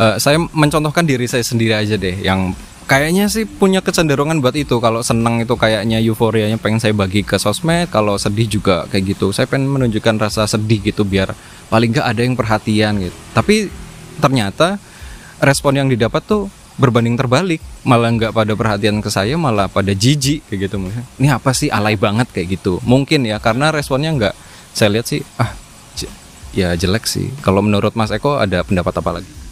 eh, 0.01 0.15
saya 0.17 0.41
mencontohkan 0.41 1.05
diri 1.05 1.29
saya 1.29 1.45
sendiri 1.45 1.77
aja 1.77 1.93
deh, 1.93 2.25
yang 2.25 2.57
kayaknya 2.85 3.25
sih 3.29 3.45
punya 3.49 3.81
kecenderungan 3.81 4.39
buat 4.41 4.53
itu. 4.53 4.77
Kalau 4.77 5.01
seneng 5.01 5.41
itu 5.41 5.53
kayaknya 5.57 6.01
euforianya 6.01 6.57
pengen 6.61 6.79
saya 6.81 6.93
bagi 6.93 7.25
ke 7.25 7.37
sosmed, 7.41 7.89
kalau 7.89 8.15
sedih 8.17 8.47
juga 8.49 8.85
kayak 8.89 9.17
gitu. 9.17 9.33
Saya 9.33 9.49
pengen 9.49 9.69
menunjukkan 9.69 10.21
rasa 10.21 10.45
sedih 10.45 10.81
gitu 10.81 11.05
biar 11.05 11.33
paling 11.69 11.91
nggak 11.91 12.07
ada 12.07 12.21
yang 12.21 12.37
perhatian 12.37 12.93
gitu. 13.01 13.17
Tapi 13.33 13.69
ternyata 14.21 14.77
respon 15.41 15.75
yang 15.81 15.87
didapat 15.89 16.23
tuh 16.23 16.47
berbanding 16.75 17.15
terbalik, 17.15 17.63
malah 17.87 18.11
nggak 18.11 18.31
pada 18.35 18.53
perhatian 18.53 18.99
ke 18.99 19.09
saya, 19.09 19.35
malah 19.39 19.71
pada 19.71 19.91
jijik 19.95 20.45
kayak 20.47 20.69
gitu. 20.69 20.75
Ini 21.19 21.27
apa 21.35 21.51
sih 21.55 21.71
alay 21.71 21.95
banget 21.95 22.29
kayak 22.31 22.59
gitu? 22.59 22.79
Mungkin 22.85 23.25
ya 23.25 23.41
karena 23.41 23.71
responnya 23.73 24.11
nggak 24.13 24.35
saya 24.75 24.91
lihat 24.91 25.07
sih 25.07 25.23
ah 25.39 25.51
ya 26.55 26.71
jelek 26.75 27.03
sih. 27.07 27.31
Kalau 27.43 27.59
menurut 27.59 27.95
Mas 27.99 28.11
Eko 28.11 28.39
ada 28.39 28.63
pendapat 28.63 28.95
apa 28.95 29.19
lagi? 29.19 29.44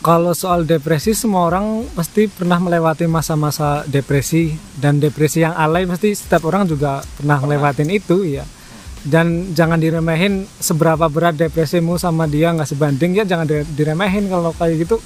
Kalau 0.00 0.32
soal 0.32 0.64
depresi 0.64 1.12
semua 1.12 1.52
orang 1.52 1.84
pasti 1.92 2.24
pernah 2.24 2.56
melewati 2.56 3.04
masa-masa 3.04 3.84
depresi. 3.84 4.56
Dan 4.80 4.96
depresi 4.96 5.44
yang 5.44 5.52
alay 5.52 5.84
pasti 5.84 6.16
setiap 6.16 6.48
orang 6.48 6.64
juga 6.64 7.04
pernah 7.20 7.36
ngelewatin 7.36 7.92
itu 7.92 8.24
ya. 8.24 8.48
Dan 9.04 9.52
jangan 9.52 9.76
diremehin 9.76 10.48
seberapa 10.56 11.04
berat 11.12 11.36
depresimu 11.36 12.00
sama 12.00 12.24
dia 12.24 12.48
nggak 12.48 12.72
sebanding 12.72 13.12
ya. 13.12 13.28
Jangan 13.28 13.44
dire- 13.44 13.68
diremehin 13.76 14.32
kalau 14.32 14.56
kayak 14.56 14.88
gitu. 14.88 14.96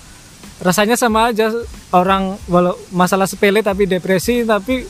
Rasanya 0.63 0.95
sama 0.95 1.35
aja 1.35 1.51
orang 1.91 2.39
walau 2.47 2.79
masalah 2.95 3.27
sepele 3.27 3.67
tapi 3.67 3.91
depresi 3.91 4.47
tapi 4.47 4.87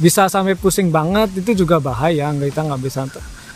bisa 0.00 0.32
sampai 0.32 0.56
pusing 0.56 0.88
banget 0.88 1.44
itu 1.44 1.68
juga 1.68 1.76
bahaya. 1.76 2.32
Nggak 2.32 2.56
kita 2.56 2.62
nggak 2.72 2.80
bisa. 2.80 3.04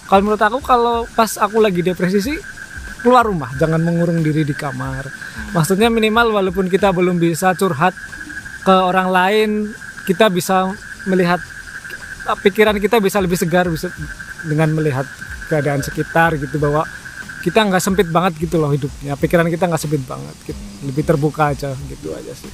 Kalau 0.04 0.21
menurut 0.21 0.44
aku 0.44 0.61
kalau 0.61 1.09
pas 1.16 1.40
aku 1.40 1.56
lagi 1.56 1.80
depresi 1.80 2.21
sih 2.21 2.37
keluar 3.04 3.28
rumah 3.28 3.52
jangan 3.61 3.84
mengurung 3.84 4.25
diri 4.25 4.49
di 4.49 4.56
kamar. 4.56 5.04
Maksudnya 5.52 5.92
minimal 5.92 6.32
walaupun 6.32 6.73
kita 6.73 6.88
belum 6.90 7.20
bisa 7.20 7.52
curhat 7.52 7.92
ke 8.64 8.73
orang 8.73 9.12
lain 9.12 9.50
kita 10.08 10.32
bisa 10.32 10.73
melihat 11.04 11.37
pikiran 12.40 12.80
kita 12.80 12.96
bisa 13.04 13.20
lebih 13.20 13.37
segar 13.37 13.68
bisa 13.68 13.92
dengan 14.49 14.73
melihat 14.73 15.04
keadaan 15.52 15.84
sekitar 15.84 16.40
gitu 16.40 16.56
bahwa 16.56 16.88
kita 17.44 17.61
nggak 17.61 17.84
sempit 17.84 18.08
banget 18.08 18.40
gitu 18.40 18.56
loh 18.56 18.73
hidupnya. 18.73 19.20
Pikiran 19.20 19.52
kita 19.52 19.68
nggak 19.68 19.82
sempit 19.84 20.00
banget 20.08 20.32
gitu. 20.49 20.61
lebih 20.88 21.04
terbuka 21.04 21.52
aja 21.52 21.76
gitu 21.92 22.16
aja 22.16 22.32
sih. 22.32 22.49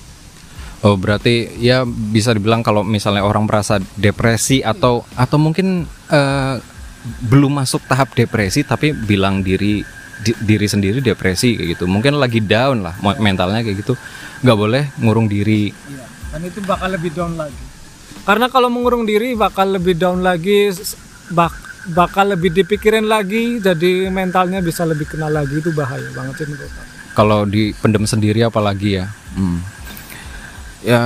Oh 0.82 0.98
berarti 0.98 1.60
ya 1.62 1.86
bisa 1.86 2.34
dibilang 2.34 2.66
kalau 2.66 2.82
misalnya 2.82 3.22
orang 3.22 3.46
merasa 3.46 3.78
depresi 3.94 4.64
atau 4.66 5.06
atau 5.14 5.38
mungkin 5.38 5.86
eh, 6.10 6.56
belum 7.28 7.62
masuk 7.62 7.84
tahap 7.86 8.12
depresi 8.16 8.64
tapi 8.64 8.92
bilang 8.92 9.44
diri 9.44 9.99
di- 10.20 10.38
diri 10.38 10.66
sendiri 10.66 10.98
depresi 11.00 11.56
kayak 11.56 11.68
gitu. 11.76 11.84
Mungkin 11.84 12.16
lagi 12.16 12.40
down 12.40 12.84
lah 12.84 12.94
mentalnya 13.00 13.60
kayak 13.60 13.80
gitu. 13.80 13.94
nggak 14.40 14.56
boleh 14.56 14.88
ngurung 15.04 15.28
diri. 15.28 15.68
Iya, 15.68 16.04
dan 16.32 16.40
itu 16.40 16.64
bakal 16.64 16.88
lebih 16.96 17.12
down 17.12 17.36
lagi. 17.36 17.60
Karena 18.24 18.48
kalau 18.48 18.72
mengurung 18.72 19.04
diri 19.04 19.36
bakal 19.36 19.68
lebih 19.68 20.00
down 20.00 20.24
lagi, 20.24 20.72
bak- 21.28 21.92
bakal 21.92 22.32
lebih 22.32 22.48
dipikirin 22.48 23.04
lagi, 23.04 23.60
jadi 23.60 24.08
mentalnya 24.08 24.64
bisa 24.64 24.88
lebih 24.88 25.04
kena 25.04 25.28
lagi 25.28 25.60
itu 25.60 25.68
bahaya 25.76 26.08
banget 26.16 26.40
sih 26.40 26.46
menurut 26.48 26.72
aku. 26.72 26.88
Kalau 27.12 27.44
dipendem 27.44 28.08
sendiri 28.08 28.40
apalagi 28.40 28.96
ya. 28.96 29.12
Hmm. 29.36 29.60
Ya 30.80 31.02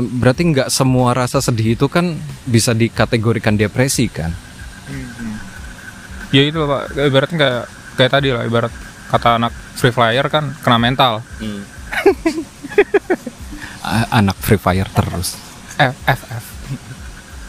berarti 0.00 0.48
nggak 0.48 0.72
semua 0.72 1.12
rasa 1.12 1.44
sedih 1.44 1.76
itu 1.76 1.84
kan 1.92 2.16
bisa 2.48 2.72
dikategorikan 2.72 3.52
depresi 3.52 4.08
kan? 4.08 4.32
ya 6.28 6.44
itu 6.44 6.60
pak 6.60 6.92
ibaratnya 6.94 7.36
kayak 7.40 7.64
kayak 7.98 8.14
tadi 8.14 8.30
lah 8.30 8.46
ibarat 8.46 8.70
kata 9.08 9.36
anak 9.36 9.50
free 9.74 9.90
flyer 9.90 10.30
kan 10.30 10.54
kena 10.62 10.78
mental 10.78 11.18
A- 13.80 14.10
Anak 14.14 14.36
Free 14.36 14.60
Fire 14.60 14.84
terus. 14.86 15.34
F 15.74 15.96
F 16.04 16.20
F 16.28 16.44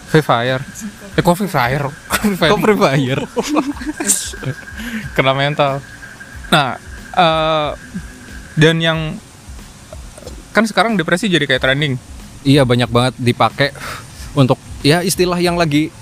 free 0.10 0.24
fire 0.24 0.64
eh 1.14 1.22
kok 1.22 1.36
free 1.36 1.46
fire 1.46 1.86
Free 2.20 2.36
Fire. 2.36 2.50
Kok 2.50 2.60
Free 2.60 2.76
Fire? 2.76 3.22
kena 5.16 5.32
mental. 5.32 5.80
Nah, 6.50 6.76
eh, 7.14 7.70
dan 8.56 8.76
yang 8.78 9.16
kan 10.50 10.66
sekarang 10.66 11.00
depresi 11.00 11.32
jadi 11.32 11.48
kayak 11.48 11.64
trending. 11.64 11.96
Iya 12.42 12.64
banyak 12.64 12.92
banget 12.92 13.14
dipakai 13.16 13.72
untuk 14.34 14.60
ya 14.82 15.00
istilah 15.00 15.40
yang 15.40 15.56
lagi 15.56 15.96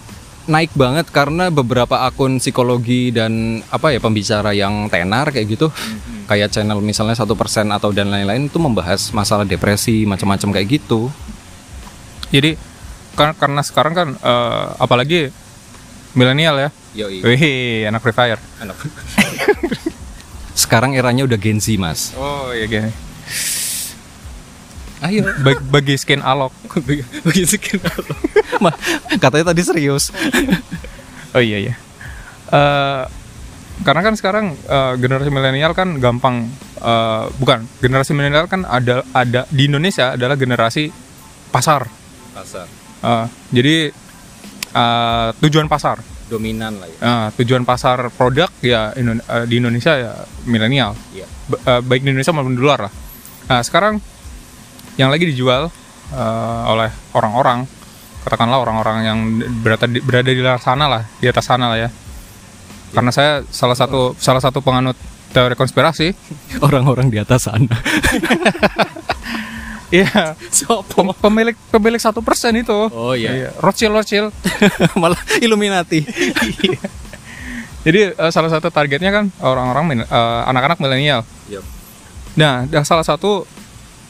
naik 0.48 0.72
banget 0.74 1.12
karena 1.12 1.52
beberapa 1.52 2.08
akun 2.08 2.40
psikologi 2.40 3.12
dan 3.12 3.62
apa 3.68 3.92
ya 3.92 4.00
pembicara 4.00 4.56
yang 4.56 4.88
tenar 4.88 5.30
kayak 5.30 5.60
gitu 5.60 5.68
kayak 6.28 6.52
channel 6.56 6.80
misalnya 6.80 7.16
satu 7.20 7.36
persen 7.36 7.68
atau 7.72 7.92
dan 7.92 8.08
lain-lain 8.08 8.48
itu 8.48 8.60
membahas 8.60 9.12
masalah 9.12 9.44
depresi 9.44 10.08
macam-macam 10.08 10.56
kayak 10.56 10.68
gitu 10.80 11.12
Jadi 12.28 12.60
kan 13.16 13.32
karena 13.36 13.64
sekarang 13.64 13.94
kan 13.96 14.10
eh, 14.20 14.66
apalagi 14.84 15.32
milenial 16.12 16.60
ya. 16.60 16.70
Yoi. 16.98 17.24
Wih, 17.24 17.88
anak 17.88 18.04
free 18.04 18.16
fire. 18.16 18.42
sekarang 20.58 20.98
eranya 20.98 21.22
udah 21.24 21.38
Gen 21.38 21.62
Z 21.62 21.78
mas 21.78 22.18
Oh 22.18 22.50
iya 22.50 22.66
gini. 22.66 22.90
Ayo 25.00 25.22
Bagi, 25.46 25.62
bagi 25.64 25.96
skin 25.96 26.20
alok. 26.20 26.54
bagi 27.22 27.44
sekian 27.52 27.82
Ma, 28.58 28.72
katanya 29.16 29.52
tadi 29.52 29.62
serius 29.62 30.10
Oh 31.36 31.44
iya 31.44 31.60
iya. 31.60 31.74
Eh, 32.48 33.04
karena 33.80 34.02
kan 34.02 34.14
sekarang 34.14 34.46
eh, 34.58 34.94
generasi 34.96 35.28
milenial 35.28 35.72
kan 35.72 35.98
gampang 35.98 36.50
eh, 36.78 37.24
bukan 37.36 37.68
generasi 37.78 38.12
milenial 38.12 38.48
kan 38.48 38.64
ada 38.64 39.06
ada 39.12 39.46
di 39.48 39.68
Indonesia 39.68 40.14
adalah 40.14 40.34
generasi 40.34 40.90
pasar. 41.48 41.86
pasar 42.32 42.66
Eh, 42.98 43.26
jadi 43.52 43.92
eh, 44.72 45.28
tujuan 45.38 45.68
pasar. 45.68 46.02
dominan 46.28 46.76
lah 46.76 46.88
ya 46.88 46.98
Eh, 46.98 47.28
tujuan 47.38 47.64
pasar 47.64 48.10
produk 48.10 48.50
ya 48.60 48.92
Indo- 48.94 49.22
eh, 49.22 49.46
di 49.46 49.60
Indonesia 49.60 49.94
ya 49.94 50.12
milenial. 50.44 50.98
Iya. 51.14 51.28
Ba- 51.46 51.62
eh, 51.70 51.82
baik 51.82 52.02
di 52.02 52.10
Indonesia 52.10 52.34
maupun 52.34 52.52
di 52.52 52.60
luar 52.60 52.80
lah. 52.82 52.94
Nah 53.46 53.62
sekarang 53.62 54.02
yang 54.98 55.14
lagi 55.14 55.30
dijual 55.30 55.70
eh, 56.12 56.64
oleh 56.68 56.90
orang-orang 57.14 57.70
katakanlah 58.28 58.60
orang-orang 58.60 58.98
yang 59.08 59.20
berada 59.64 59.88
di, 59.88 60.04
berada 60.04 60.28
di 60.28 60.44
luar 60.44 60.60
sana 60.60 60.92
lah 60.92 61.08
di 61.24 61.32
atas 61.32 61.48
sana 61.48 61.72
lah 61.72 61.80
ya. 61.88 61.90
Karena 62.92 63.12
saya 63.16 63.44
salah 63.48 63.76
satu 63.76 64.20
salah 64.20 64.44
satu 64.44 64.60
penganut 64.60 65.00
teori 65.32 65.56
konspirasi. 65.56 66.12
orang-orang 66.68 67.08
di 67.08 67.18
atas 67.24 67.48
sana 67.48 67.72
Iya. 69.88 70.36
Pem- 70.92 71.16
pemilik 71.16 71.56
pemilik 71.72 72.02
satu 72.04 72.20
persen 72.20 72.52
itu. 72.60 72.76
Oh, 72.92 73.16
iya. 73.16 73.56
Rothschild 73.64 73.96
Rothschild. 73.96 74.36
malah 75.02 75.20
Illuminati 75.40 76.04
Jadi 77.88 78.12
eh, 78.12 78.32
salah 78.36 78.52
satu 78.52 78.68
targetnya 78.68 79.16
kan 79.16 79.32
orang-orang 79.40 80.04
eh, 80.04 80.42
anak-anak 80.52 80.84
milenial. 80.84 81.24
Yup. 81.48 81.64
Nah, 82.36 82.68
dan 82.68 82.84
salah 82.84 83.08
satu 83.08 83.48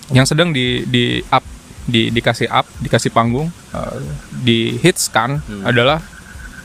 yang 0.09 0.23
sedang 0.23 0.51
di 0.51 0.83
di 0.85 1.19
up 1.27 1.43
di 1.83 2.11
dikasih 2.11 2.47
up, 2.47 2.67
dikasih 2.79 3.09
panggung, 3.09 3.47
eh, 3.71 3.95
di 4.37 4.75
hits 4.75 5.07
kan 5.07 5.39
Hmm. 5.39 5.63
adalah 5.63 6.03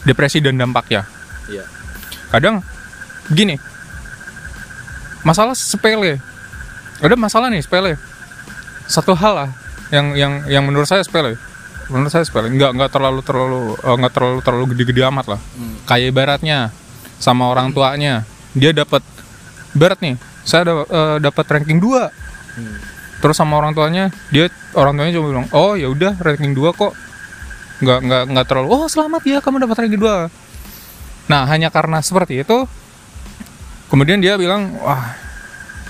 depresi 0.03 0.43
dan 0.43 0.59
dampaknya. 0.59 1.07
Iya. 1.47 1.63
Kadang 2.29 2.59
gini. 3.29 3.55
Masalah 5.23 5.55
sepele. 5.55 6.19
Ada 6.99 7.15
masalah 7.15 7.47
nih 7.49 7.63
sepele. 7.63 7.95
satu 8.83 9.15
hal 9.15 9.33
lah 9.33 9.51
yang 9.89 10.13
yang 10.13 10.33
yang 10.51 10.63
menurut 10.67 10.85
saya 10.85 11.01
sepele 11.01 11.39
menurut 11.89 12.13
saya 12.13 12.27
sepele 12.27 12.51
nggak 12.51 12.77
nggak 12.77 12.91
terlalu 12.93 13.21
terlalu 13.25 13.61
eh, 13.79 13.95
nggak 13.95 14.13
terlalu 14.13 14.39
terlalu 14.43 14.65
gede-gede 14.75 15.03
amat 15.07 15.27
lah 15.33 15.41
kayak 15.87 16.13
ibaratnya 16.13 16.69
sama 17.17 17.49
orang 17.49 17.73
tuanya 17.73 18.27
dia 18.53 18.75
dapat 18.75 19.01
berat 19.73 20.03
nih 20.03 20.19
saya 20.43 20.67
dapat 21.17 21.45
ranking 21.49 21.81
2 21.81 22.05
terus 23.23 23.39
sama 23.39 23.55
orang 23.55 23.73
tuanya 23.73 24.11
dia 24.35 24.51
orang 24.75 24.99
tuanya 24.99 25.15
cuma 25.15 25.27
bilang 25.31 25.47
oh 25.55 25.79
ya 25.79 25.87
udah 25.87 26.19
ranking 26.19 26.53
2 26.53 26.75
kok. 26.75 26.93
Nggak 27.83 27.99
nggak 27.99 28.23
nggak 28.31 28.47
terlalu 28.47 28.69
oh 28.71 28.87
selamat 28.87 29.23
ya 29.27 29.39
kamu 29.43 29.67
dapat 29.67 29.87
ranking 29.87 30.03
2 30.03 31.31
nah 31.31 31.47
hanya 31.47 31.71
karena 31.71 32.03
seperti 32.03 32.43
itu 32.43 32.67
kemudian 33.91 34.19
dia 34.19 34.35
bilang 34.39 34.75
wah 34.83 35.15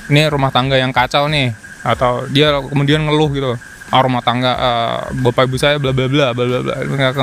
ini 0.08 0.28
rumah 0.28 0.52
tangga 0.52 0.76
yang 0.76 0.92
kacau 0.92 1.28
nih 1.28 1.52
atau 1.82 2.28
dia 2.30 2.52
kemudian 2.64 3.04
ngeluh 3.04 3.28
gitu 3.32 3.52
ah, 3.92 4.00
rumah 4.00 4.24
tangga 4.24 4.52
eh, 4.56 4.98
bapak 5.20 5.48
ibu 5.50 5.56
saya 5.60 5.76
bla 5.76 5.92
bla 5.92 6.08
bla 6.08 6.32
bla 6.32 6.44
bla 6.48 6.60
bla 6.64 6.74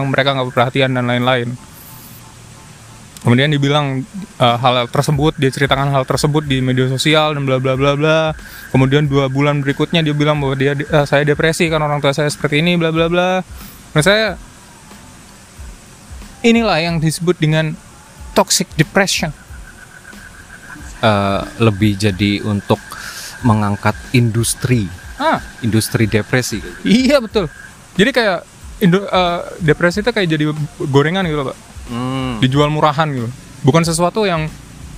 mereka 0.05 0.37
nggak 0.37 0.53
perhatian 0.53 0.93
dan 0.93 1.09
lain-lain 1.09 1.53
kemudian 3.19 3.51
dibilang 3.51 4.03
eh, 4.39 4.57
hal 4.59 4.87
tersebut 4.87 5.35
dia 5.35 5.51
ceritakan 5.51 5.91
hal 5.91 6.07
tersebut 6.07 6.47
di 6.47 6.63
media 6.63 6.87
sosial 6.87 7.35
dan 7.35 7.43
bla 7.43 7.59
bla 7.59 7.75
bla 7.75 7.93
bla. 7.95 8.19
Kemudian 8.71 9.11
dua 9.11 9.27
bulan 9.27 9.59
berikutnya 9.59 9.99
dia 9.99 10.15
bilang 10.15 10.39
bahwa 10.39 10.55
dia 10.55 10.75
eh, 10.75 11.05
saya 11.05 11.27
depresi 11.27 11.67
kan 11.67 11.83
orang 11.83 11.99
tua 11.99 12.15
saya 12.15 12.31
seperti 12.31 12.63
ini 12.63 12.79
bla 12.79 12.95
bla 12.95 13.11
bla. 13.11 13.43
Menurut 13.91 14.05
saya 14.07 14.39
inilah 16.47 16.79
yang 16.79 16.95
disebut 17.03 17.35
dengan 17.35 17.75
toxic 18.31 18.71
depression. 18.79 19.35
Eh, 20.99 21.41
lebih 21.63 21.95
jadi 21.95 22.43
untuk 22.43 22.79
mengangkat 23.39 23.95
industri, 24.11 24.83
ah. 25.15 25.39
Industri 25.63 26.11
depresi. 26.11 26.59
iya 26.83 27.23
betul. 27.23 27.47
Jadi 27.95 28.11
kayak 28.11 28.39
Indo, 28.79 29.03
eh, 29.03 29.39
depresi 29.59 29.99
itu 29.99 30.11
kayak 30.11 30.27
jadi 30.27 30.43
gorengan 30.87 31.27
gitu 31.27 31.43
loh 31.43 31.51
pak 31.51 31.68
Hmm. 31.89 32.37
dijual 32.37 32.69
murahan 32.69 33.09
gitu 33.09 33.25
bukan 33.59 33.81
sesuatu 33.81 34.23
yang 34.23 34.45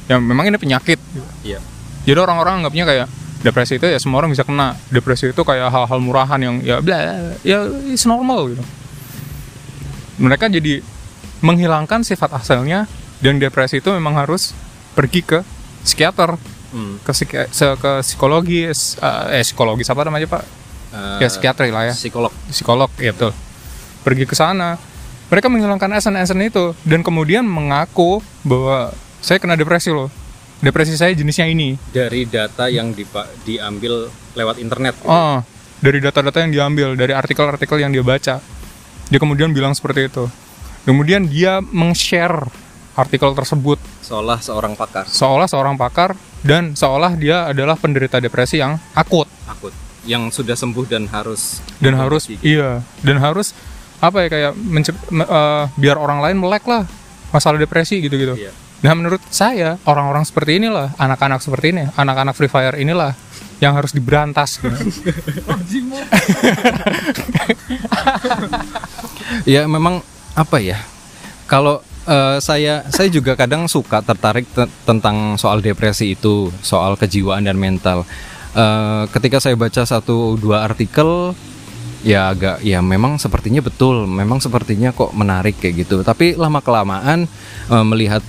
yang 0.06 0.20
memang 0.20 0.46
ini 0.46 0.58
penyakit 0.58 1.00
gitu. 1.00 1.24
Iya. 1.42 1.60
jadi 2.04 2.20
orang-orang 2.20 2.62
anggapnya 2.62 2.84
kayak 2.84 3.08
depresi 3.42 3.76
itu 3.76 3.86
ya 3.86 3.98
semua 3.98 4.20
orang 4.20 4.30
bisa 4.30 4.44
kena 4.44 4.78
depresi 4.88 5.28
itu 5.28 5.42
kayak 5.42 5.68
hal-hal 5.68 5.98
murahan 5.98 6.38
yang 6.38 6.56
ya 6.60 6.78
bla 6.78 7.00
ya 7.42 7.64
is 7.88 8.04
normal 8.04 8.46
gitu 8.48 8.62
mereka 10.18 10.46
jadi 10.46 10.84
menghilangkan 11.40 12.04
sifat 12.04 12.30
asalnya 12.36 12.86
dan 13.18 13.38
depresi 13.38 13.80
itu 13.80 13.90
memang 13.90 14.14
harus 14.16 14.54
pergi 14.94 15.22
ke 15.22 15.40
psikiater 15.82 16.38
Hmm. 16.72 17.04
ke, 17.04 17.12
psiki- 17.12 17.52
ke 17.52 17.92
psikologis 18.00 18.96
eh 19.28 19.44
psikologis 19.44 19.88
apa 19.88 20.08
namanya 20.08 20.24
pak 20.26 20.44
ya 21.20 21.28
psikiatri 21.28 21.68
lah 21.68 21.92
ya 21.92 21.94
Psikolog. 21.94 22.32
psikolog 22.48 22.88
ya 22.96 23.12
betul 23.12 23.36
pergi 24.02 24.24
ke 24.24 24.32
sana 24.32 24.80
mereka 25.32 25.48
menghilangkan 25.48 25.96
esen-esen 25.96 26.44
itu 26.44 26.76
dan 26.84 27.00
kemudian 27.02 27.48
mengaku 27.48 28.20
bahwa 28.44 28.92
saya 29.24 29.40
kena 29.40 29.56
depresi 29.56 29.88
loh 29.88 30.12
depresi 30.60 31.00
saya 31.00 31.16
jenisnya 31.16 31.48
ini 31.48 31.80
Dari 31.90 32.28
data 32.28 32.68
yang 32.68 32.92
diambil 33.42 34.12
lewat 34.36 34.60
internet. 34.60 35.00
gitu. 35.00 35.08
oh 35.08 35.40
dari 35.82 35.98
data-data 35.98 36.44
yang 36.46 36.52
diambil 36.52 36.94
dari 36.94 37.16
artikel-artikel 37.16 37.80
yang 37.80 37.90
dia 37.90 38.04
baca 38.04 38.44
dia 39.08 39.20
kemudian 39.20 39.50
bilang 39.50 39.72
seperti 39.72 40.12
itu 40.12 40.28
kemudian 40.84 41.26
dia 41.26 41.64
meng-share 41.64 42.46
artikel 42.94 43.32
tersebut 43.32 43.80
Seolah 44.04 44.44
seorang 44.44 44.76
pakar. 44.76 45.08
seolah 45.08 45.48
seorang 45.48 45.80
pakar 45.80 46.14
dan 46.44 46.76
seolah 46.76 47.16
dia 47.16 47.48
adalah 47.48 47.80
penderita 47.80 48.20
depresi 48.20 48.60
yang 48.60 48.76
akut 48.92 49.32
Akut. 49.48 49.72
Yang 50.02 50.42
sudah 50.42 50.58
sembuh 50.58 50.86
dan 50.90 51.06
harus 51.08 51.62
dan 51.78 51.94
harus 51.96 52.28
iya 52.42 52.82
dan 53.02 53.22
harus 53.22 53.54
apa 54.02 54.18
ya 54.26 54.28
kayak 54.34 54.52
eh, 54.58 55.64
biar 55.78 55.96
orang 56.02 56.20
lain 56.26 56.38
melek 56.42 56.66
lah 56.66 56.90
masalah 57.30 57.62
depresi 57.62 58.02
gitu-gitu. 58.02 58.34
Iya. 58.36 58.52
Nah 58.82 58.94
menurut 58.98 59.22
saya 59.30 59.78
orang-orang 59.86 60.26
seperti 60.26 60.58
inilah 60.58 60.98
anak-anak 60.98 61.40
seperti 61.40 61.70
ini 61.70 61.86
anak-anak 61.94 62.34
Free 62.34 62.50
Fire 62.50 62.76
inilah 62.82 63.14
yang 63.62 63.78
harus 63.78 63.94
diberantas. 63.94 64.58
gitu. 64.62 64.74
Ya 69.46 69.70
memang 69.70 70.02
apa 70.34 70.58
ya? 70.58 70.82
Kalau 71.46 71.86
eh, 72.10 72.42
saya 72.42 72.82
saya 72.90 73.08
juga 73.14 73.38
kadang 73.38 73.70
suka 73.70 74.02
tertarik 74.02 74.50
te- 74.50 74.72
tentang 74.84 75.38
soal 75.38 75.62
depresi 75.62 76.18
itu, 76.18 76.50
soal 76.66 76.98
kejiwaan 76.98 77.46
dan 77.46 77.56
mental. 77.62 78.04
Eh, 78.58 79.04
ketika 79.14 79.38
saya 79.38 79.54
baca 79.54 79.86
satu 79.86 80.36
dua 80.42 80.66
artikel 80.66 81.38
ya 82.02 82.34
agak 82.34 82.66
ya 82.66 82.82
memang 82.82 83.22
sepertinya 83.22 83.62
betul, 83.62 84.10
memang 84.10 84.42
sepertinya 84.42 84.94
kok 84.94 85.14
menarik 85.14 85.58
kayak 85.62 85.86
gitu. 85.86 86.02
Tapi 86.02 86.38
lama 86.38 86.60
kelamaan 86.62 87.26
eh, 87.70 87.86
melihat 87.86 88.22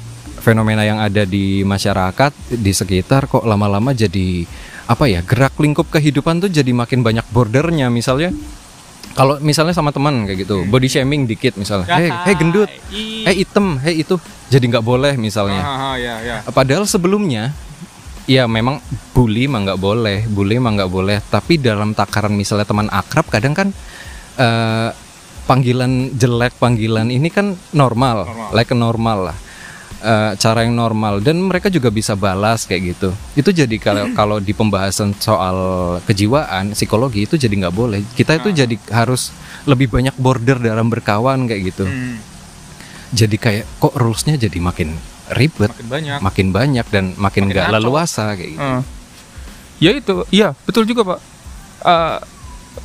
fenomena 0.43 0.83
yang 0.83 0.99
ada 0.99 1.23
di 1.23 1.63
masyarakat 1.63 2.35
di 2.51 2.73
sekitar 2.75 3.31
kok 3.31 3.47
lama-lama 3.47 3.95
jadi 3.95 4.43
apa 4.91 5.07
ya 5.07 5.23
gerak 5.23 5.55
lingkup 5.63 5.89
kehidupan 5.89 6.43
tuh 6.43 6.51
jadi 6.51 6.75
makin 6.75 7.01
banyak 7.07 7.25
bordernya 7.31 7.89
misalnya. 7.89 8.35
Kalau 9.13 9.37
misalnya 9.45 9.77
sama 9.77 9.93
teman 9.93 10.25
kayak 10.25 10.49
gitu 10.49 10.65
body 10.73 10.89
shaming 10.89 11.29
dikit 11.29 11.61
misalnya. 11.61 11.85
Hei 11.85 12.09
hei 12.09 12.35
gendut. 12.35 12.69
Hei 12.91 13.45
item 13.45 13.77
hei 13.85 14.01
itu 14.01 14.17
jadi 14.49 14.65
nggak 14.73 14.85
boleh 14.85 15.15
misalnya. 15.21 15.61
Ah, 15.61 15.95
ya, 16.01 16.17
ya. 16.25 16.37
padahal 16.49 16.89
sebelumnya 16.89 17.53
ya 18.27 18.47
memang 18.47 18.79
bully 19.11 19.51
mah 19.51 19.67
nggak 19.67 19.81
boleh 19.81 20.19
bully 20.31 20.57
mah 20.59 20.73
nggak 20.79 20.93
boleh. 20.93 21.19
Tapi 21.27 21.59
dalam 21.59 21.93
takaran 21.93 22.33
misalnya 22.33 22.67
teman 22.67 22.89
akrab 22.89 23.27
kadang 23.29 23.55
kan 23.55 23.69
eh, 24.39 24.91
panggilan 25.45 26.15
jelek 26.15 26.55
panggilan 26.57 27.11
ini 27.11 27.29
kan 27.29 27.55
normal, 27.75 28.25
Normal. 28.27 28.49
like 28.55 28.73
normal 28.73 29.19
lah. 29.33 29.39
Eh, 30.03 30.33
cara 30.35 30.67
yang 30.67 30.75
normal. 30.75 31.23
Dan 31.23 31.39
mereka 31.47 31.71
juga 31.71 31.87
bisa 31.87 32.19
balas 32.19 32.67
kayak 32.67 32.83
gitu. 32.99 33.15
Itu 33.39 33.55
jadi 33.55 33.77
kalau 33.79 34.11
kalau 34.19 34.37
di 34.43 34.51
pembahasan 34.51 35.15
soal 35.19 35.57
kejiwaan 36.03 36.75
psikologi 36.75 37.27
itu 37.27 37.39
jadi 37.39 37.55
nggak 37.55 37.75
boleh. 37.75 38.03
Kita 38.15 38.35
itu 38.39 38.51
jadi 38.51 38.75
harus 38.91 39.31
lebih 39.63 39.87
banyak 39.87 40.19
border 40.19 40.59
dalam 40.59 40.91
berkawan 40.91 41.47
kayak 41.47 41.71
gitu. 41.71 41.87
Hmm, 41.87 42.19
jadi 43.15 43.37
kayak 43.39 43.65
kok 43.79 43.95
rulesnya 43.95 44.35
jadi 44.35 44.59
makin 44.59 44.99
ribet 45.31 45.71
makin 45.71 45.87
banyak. 45.89 46.19
makin 46.19 46.47
banyak 46.51 46.87
dan 46.91 47.05
makin 47.15 47.43
nggak 47.47 47.71
leluasa 47.71 48.35
kayak 48.35 48.51
gitu. 48.57 48.63
Eh, 48.63 48.81
ya 49.79 49.91
itu, 49.95 50.15
iya 50.35 50.49
betul 50.67 50.83
juga 50.83 51.15
pak. 51.15 51.19
Eh, 51.87 52.19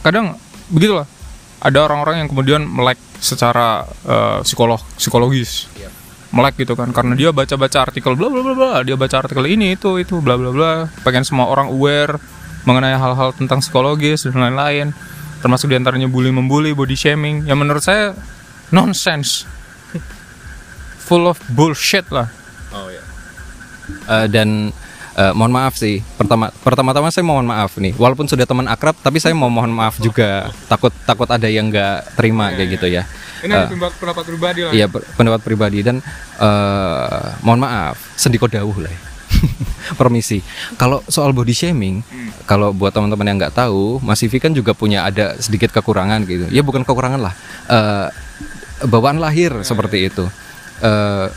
kadang 0.05 0.37
begitulah. 0.69 1.09
Ada 1.57 1.89
orang-orang 1.89 2.21
yang 2.21 2.29
kemudian 2.29 2.61
melek 2.69 3.01
secara 3.17 3.81
eh, 4.05 4.39
psikolog 4.45 4.77
psikologis, 4.93 5.65
Iya. 5.73 5.89
melek 6.29 6.61
gitu 6.61 6.77
kan, 6.77 6.93
karena 6.93 7.17
dia 7.17 7.33
baca-baca 7.33 7.89
artikel 7.89 8.13
bla 8.13 8.29
bla 8.29 8.45
bla 8.45 8.53
bla, 8.53 8.73
dia 8.85 8.93
baca 8.93 9.25
artikel 9.25 9.41
ini 9.49 9.73
itu 9.73 9.97
itu 9.97 10.21
bla 10.21 10.37
bla 10.37 10.53
bla, 10.53 10.71
pengen 11.01 11.25
semua 11.25 11.49
orang 11.49 11.73
aware 11.73 12.21
mengenai 12.69 12.93
hal-hal 12.93 13.33
tentang 13.33 13.63
psikologis 13.63 14.27
dan 14.29 14.37
lain-lain, 14.37 14.93
termasuk 15.41 15.71
di 15.71 15.79
antaranya 15.81 16.05
bully 16.05 16.29
membuli, 16.29 16.77
body 16.77 16.93
shaming, 16.93 17.47
yang 17.49 17.57
menurut 17.57 17.81
saya 17.81 18.13
nonsense, 18.69 19.47
full 21.07 21.25
of 21.25 21.39
bullshit 21.49 22.05
lah. 22.11 22.27
Oh 22.75 22.91
ya. 22.91 23.01
dan 24.27 24.75
eh, 25.15 25.31
mohon 25.31 25.55
maaf 25.55 25.79
sih. 25.79 26.03
Pertama 26.19 26.51
pertama-tama 26.51 27.07
saya 27.09 27.23
mohon 27.23 27.47
maaf 27.47 27.79
nih. 27.79 27.95
Walaupun 27.95 28.27
sudah 28.27 28.43
teman 28.43 28.67
akrab, 28.67 28.99
tapi 28.99 29.17
saya 29.17 29.31
mau 29.31 29.47
mohon 29.47 29.71
maaf 29.71 29.97
juga. 29.97 30.51
Takut 30.67 30.91
takut 31.07 31.27
ada 31.31 31.47
yang 31.47 31.71
nggak 31.71 32.19
terima 32.19 32.51
kayak 32.51 32.69
gitu 32.75 32.87
ya. 32.91 33.07
Ini 33.37 33.53
Eh, 33.53 33.67
pendapat 33.95 34.25
pribadi 34.25 34.59
lah. 34.65 34.71
Iya 34.75 34.85
pendapat 34.91 35.41
pribadi 35.41 35.79
dan 35.81 36.03
eh, 36.37 37.25
mohon 37.41 37.63
maaf 37.63 37.95
sendiko 38.19 38.51
dawuh 38.51 38.83
lah. 38.83 38.91
ya. 38.91 38.99
Permisi. 39.99 40.39
Kalau 40.75 41.03
soal 41.07 41.31
body 41.31 41.51
shaming, 41.51 42.03
kalau 42.43 42.71
buat 42.71 42.91
teman-teman 42.91 43.27
yang 43.27 43.37
nggak 43.39 43.55
tahu, 43.55 43.99
Mas 43.99 44.23
Ivi 44.23 44.39
kan 44.39 44.51
juga 44.51 44.71
punya 44.71 45.03
ada 45.03 45.35
sedikit 45.39 45.71
kekurangan 45.71 46.23
gitu. 46.27 46.47
Ya 46.51 46.63
bukan 46.63 46.83
kekurangan 46.83 47.19
lah, 47.21 47.33
eh, 47.67 48.07
bawaan 48.83 49.19
lahir 49.19 49.55
seperti 49.63 50.07
itu. 50.07 50.27
Eh, 50.77 51.27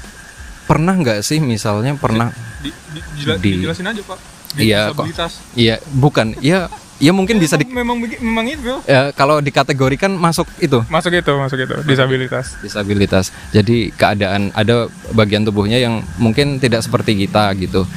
pernah 0.64 0.94
nggak 0.94 1.20
sih 1.20 1.38
misalnya 1.38 1.96
pernah? 1.96 2.30
Di, 2.60 2.70
di, 2.70 3.00
jela- 3.18 3.40
Di- 3.40 3.56
dijelasin 3.56 3.86
aja 3.86 4.02
pak. 4.04 4.18
Iya, 4.52 4.90
kok. 4.90 5.06
disabilitas. 5.06 5.32
Iya 5.54 5.74
bukan. 5.90 6.26
Ya 6.38 6.66
ya 7.00 7.16
mungkin 7.16 7.40
bisa 7.40 7.56
di, 7.56 7.64
memang 7.64 7.96
memang 8.20 8.44
itu 8.44 8.76
eh, 8.84 9.08
kalau 9.14 9.40
dikategorikan 9.40 10.12
masuk 10.12 10.44
itu 10.60 10.84
masuk 10.86 11.16
itu 11.16 11.32
masuk 11.32 11.58
itu 11.58 11.74
disabilitas. 11.86 12.60
disabilitas. 12.60 13.24
Jadi 13.50 13.88
keadaan 13.90 14.52
ada 14.52 14.84
bagian 15.10 15.42
tubuhnya 15.42 15.80
yang 15.80 16.04
mungkin 16.18 16.58
tidak 16.58 16.82
seperti 16.82 17.16
kita 17.16 17.54
gitu. 17.56 17.88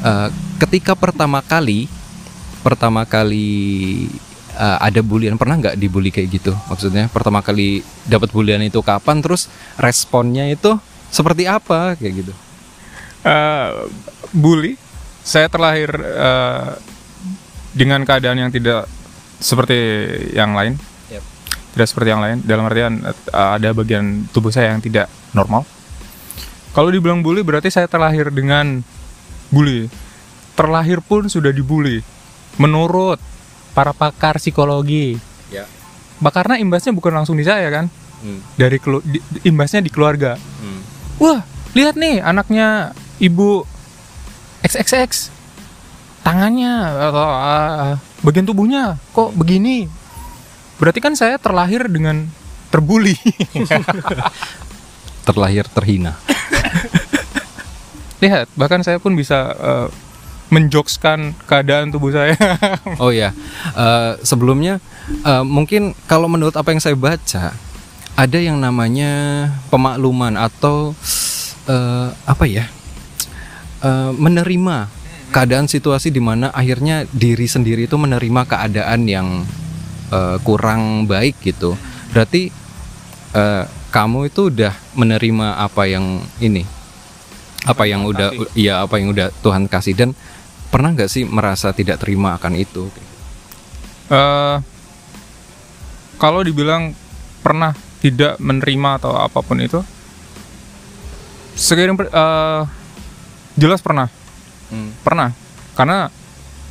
Eh, 0.00 0.28
ketika 0.60 0.94
pertama 0.94 1.42
kali 1.42 1.90
pertama 2.62 3.02
kali 3.02 3.48
eh, 4.54 4.78
ada 4.78 5.00
bulian 5.00 5.34
pernah 5.34 5.58
nggak 5.58 5.74
dibully 5.74 6.12
kayak 6.12 6.28
gitu? 6.30 6.52
Maksudnya 6.70 7.08
pertama 7.08 7.40
kali 7.40 7.80
dapat 8.04 8.30
bulian 8.30 8.62
itu 8.62 8.78
kapan? 8.78 9.18
Terus 9.18 9.48
responnya 9.74 10.46
itu 10.46 10.76
seperti 11.12 11.44
apa 11.44 11.92
kayak 11.94 12.14
gitu? 12.18 12.32
Eh, 13.22 13.68
bully. 14.32 14.74
Saya 15.22 15.46
terlahir 15.46 15.92
eh, 15.94 16.70
dengan 17.72 18.02
keadaan 18.02 18.38
yang 18.38 18.50
tidak 18.50 18.90
seperti 19.38 19.78
yang 20.32 20.52
lain 20.52 20.74
Yep. 21.08 21.22
tidak 21.72 21.86
seperti 21.86 22.08
yang 22.08 22.20
lain 22.20 22.36
dalam 22.40 22.64
artian 22.64 23.02
eh, 23.02 23.14
ada 23.30 23.70
bagian 23.70 24.26
tubuh 24.28 24.50
saya 24.50 24.70
yang 24.70 24.78
tidak 24.78 25.06
normal 25.30 25.62
kalau 26.70 26.88
dibilang 26.88 27.20
bully 27.20 27.40
berarti 27.40 27.66
saya 27.66 27.86
terlahir 27.86 28.28
dengan 28.28 28.82
bully 29.48 29.86
terlahir 30.52 31.00
pun 31.00 31.26
sudah 31.26 31.48
dibully 31.48 32.02
menurut 32.56 33.18
para 33.72 33.90
pakar 33.90 34.36
psikologi 34.36 35.16
Ya. 35.48 35.64
Karena 36.24 36.56
imbasnya 36.56 36.90
bukan 36.92 37.12
langsung 37.14 37.34
di 37.34 37.44
saya 37.44 37.66
kan 37.68 37.86
Hmm. 38.20 38.38
dari 38.54 38.78
di- 39.02 39.22
imbasnya 39.42 39.80
di 39.80 39.88
keluarga 39.88 40.34
Hmm. 40.34 40.81
Wah 41.20 41.44
lihat 41.72 41.96
nih 41.96 42.20
anaknya 42.20 42.92
ibu 43.18 43.64
XXX 44.62 45.32
tangannya 46.22 46.74
atau 47.10 47.26
ah, 47.26 47.98
bagian 48.22 48.46
tubuhnya 48.46 48.96
kok 49.10 49.34
begini? 49.34 49.90
Berarti 50.78 51.02
kan 51.02 51.18
saya 51.18 51.38
terlahir 51.38 51.86
dengan 51.90 52.30
terbuli. 52.70 53.14
Terlahir 55.28 55.66
terhina. 55.70 56.18
lihat 58.22 58.46
bahkan 58.54 58.86
saya 58.86 59.02
pun 59.02 59.18
bisa 59.18 59.50
eh, 59.54 59.88
menjokeskan 60.50 61.34
keadaan 61.46 61.90
tubuh 61.90 62.14
saya. 62.14 62.38
Oh 63.02 63.10
ya, 63.10 63.34
Eh, 63.74 64.12
sebelumnya 64.22 64.78
eh, 65.22 65.44
mungkin 65.46 65.94
kalau 66.06 66.30
menurut 66.30 66.54
apa 66.54 66.70
yang 66.70 66.82
saya 66.82 66.98
baca 66.98 67.54
ada 68.14 68.38
yang 68.38 68.60
namanya 68.60 69.48
pemakluman 69.72 70.36
atau 70.36 70.92
eh, 71.66 72.08
apa 72.26 72.44
ya 72.46 72.68
Eh, 73.82 74.12
menerima 74.14 74.86
keadaan 75.34 75.66
situasi 75.66 76.14
di 76.14 76.22
mana 76.22 76.54
akhirnya 76.54 77.02
diri 77.10 77.50
sendiri 77.50 77.90
itu 77.90 77.98
menerima 77.98 78.46
keadaan 78.46 79.10
yang 79.10 79.42
eh, 80.14 80.38
kurang 80.46 81.10
baik 81.10 81.42
gitu. 81.42 81.74
Berarti 82.14 82.54
eh, 83.34 83.64
kamu 83.90 84.30
itu 84.30 84.54
udah 84.54 84.70
menerima 84.94 85.66
apa 85.66 85.90
yang 85.90 86.22
ini, 86.38 86.62
apa 87.66 87.82
yang 87.90 88.06
udah, 88.06 88.30
iya 88.54 88.86
apa 88.86 89.02
yang 89.02 89.10
udah 89.10 89.34
Tuhan 89.42 89.66
kasih 89.66 89.98
dan 89.98 90.14
pernah 90.70 90.94
nggak 90.94 91.10
sih 91.10 91.26
merasa 91.26 91.74
tidak 91.74 91.98
terima 91.98 92.38
akan 92.38 92.54
itu? 92.54 92.86
Eh, 94.14 94.56
kalau 96.22 96.46
dibilang 96.46 96.94
pernah 97.42 97.74
tidak 98.02 98.34
menerima 98.42 98.98
atau 98.98 99.14
apa 99.14 99.38
pun 99.46 99.62
itu 99.62 99.78
sekiranya 101.54 102.02
eh, 102.10 102.62
jelas 103.54 103.78
pernah. 103.78 104.10
Hmm. 104.72 104.90
pernah. 105.04 105.30
Karena 105.76 106.08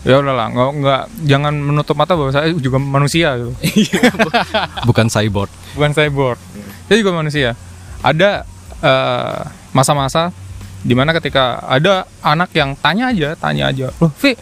ya 0.02 0.18
udahlah 0.18 0.50
nggak 0.50 0.70
nggak 0.82 1.02
jangan 1.30 1.54
menutup 1.54 1.94
mata 1.94 2.18
bahwa 2.18 2.34
saya 2.34 2.50
juga 2.58 2.82
manusia 2.82 3.38
gitu. 3.38 3.54
Bukan 4.90 5.08
cyborg. 5.08 5.52
bukan 5.78 5.92
cyborg. 5.94 6.40
Saya 6.90 6.98
juga 7.00 7.12
manusia. 7.16 7.50
Ada 8.02 8.44
eh, 8.82 9.42
masa-masa 9.72 10.34
di 10.82 10.98
mana 10.98 11.14
ketika 11.14 11.62
ada 11.64 12.10
anak 12.26 12.50
yang 12.58 12.74
tanya 12.74 13.14
aja 13.14 13.38
tanya 13.38 13.70
aja 13.70 13.94
loh 14.02 14.10
Vi 14.18 14.34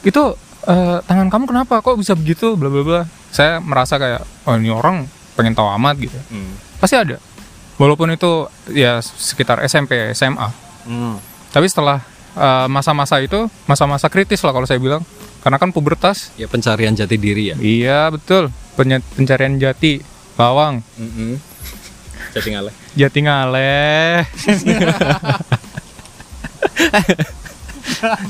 itu 0.00 0.24
eh, 0.64 0.98
tangan 1.04 1.28
kamu 1.28 1.44
kenapa? 1.44 1.84
Kok 1.84 2.00
bisa 2.00 2.16
begitu? 2.16 2.56
Bla 2.56 2.72
bla 2.72 2.82
bla. 2.82 3.02
Saya 3.28 3.60
merasa 3.60 4.00
kayak 4.00 4.24
oh 4.48 4.56
ini 4.56 4.72
orang 4.72 5.04
pengen 5.34 5.52
tahu 5.52 5.66
amat 5.72 5.94
gitu 6.00 6.18
Hmm. 6.28 6.54
pasti 6.78 6.94
ada 6.94 7.18
walaupun 7.74 8.08
itu 8.08 8.46
ya 8.68 8.98
sekitar 8.98 9.62
SMP 9.62 10.10
SMA 10.10 10.48
Hmm. 10.84 11.16
tapi 11.48 11.64
setelah 11.64 12.02
eh, 12.32 12.66
masa-masa 12.66 13.18
itu 13.18 13.46
masa-masa 13.64 14.06
kritis 14.06 14.40
lah 14.40 14.50
kalau 14.50 14.64
saya 14.64 14.76
bilang 14.76 15.02
karena 15.40 15.56
kan 15.56 15.70
pubertas 15.70 16.32
Ya 16.34 16.44
pencarian 16.44 16.92
jati 16.92 17.14
diri 17.14 17.50
ya. 17.50 17.56
iya 17.56 18.00
betul 18.08 18.48
pencarian 19.12 19.56
jati 19.56 20.00
bawang 20.34 20.82
Jati 22.30 22.48
ngaleh. 22.50 22.74
jati 22.94 23.18
ngaleh 23.20 24.26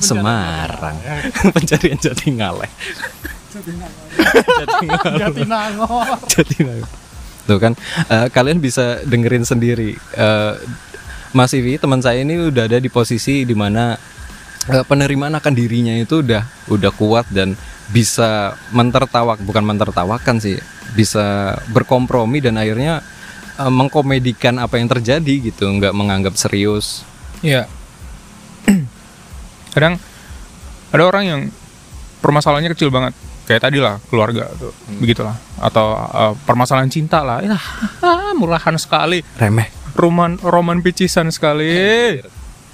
Semarang. 0.00 0.96
pencarian 1.50 1.96
jati 1.96 2.28
ngaleh. 2.30 2.70
Jati 3.54 5.42
nangor. 5.46 6.18
Jati 6.32 6.56
ngaleh. 6.58 6.88
Tuh 7.44 7.58
kan, 7.60 7.72
eh, 8.08 8.26
kalian 8.32 8.58
bisa 8.58 9.04
dengerin 9.04 9.44
sendiri. 9.44 9.94
Eh, 10.16 10.54
Mas 11.34 11.52
Ivi, 11.52 11.76
teman 11.76 12.00
saya 12.00 12.22
ini 12.22 12.50
udah 12.50 12.70
ada 12.70 12.78
di 12.80 12.88
posisi 12.88 13.44
di 13.44 13.52
mana 13.52 13.94
eh, 14.70 14.84
penerimaan 14.86 15.36
akan 15.38 15.52
dirinya 15.52 15.92
itu 15.94 16.24
udah 16.24 16.42
udah 16.72 16.90
kuat 16.94 17.28
dan 17.30 17.52
bisa 17.92 18.56
mentertawak, 18.72 19.38
bukan 19.44 19.60
mentertawakan 19.60 20.40
sih, 20.40 20.56
bisa 20.96 21.58
berkompromi 21.68 22.40
dan 22.40 22.56
akhirnya 22.56 23.04
eh, 23.60 23.72
mengkomedikan 23.72 24.56
apa 24.56 24.80
yang 24.80 24.88
terjadi 24.88 25.52
gitu, 25.52 25.68
nggak 25.68 25.92
menganggap 25.92 26.34
serius. 26.40 27.04
Iya. 27.44 27.68
Kadang 29.76 30.00
ada 30.94 31.02
orang 31.04 31.24
yang 31.28 31.40
permasalahannya 32.24 32.72
kecil 32.72 32.88
banget. 32.88 33.12
Kayak 33.44 33.68
tadi 33.68 33.76
lah 33.76 34.00
keluarga 34.08 34.48
tuh, 34.56 34.72
begitulah. 35.00 35.36
Atau 35.60 35.92
uh, 35.92 36.32
permasalahan 36.48 36.88
cinta 36.88 37.20
lah. 37.20 37.44
Ya, 37.44 37.60
murahan 38.32 38.76
sekali. 38.80 39.20
Remeh, 39.36 39.68
Roman 39.92 40.40
roman 40.40 40.80
picisan 40.80 41.28
sekali. 41.28 41.70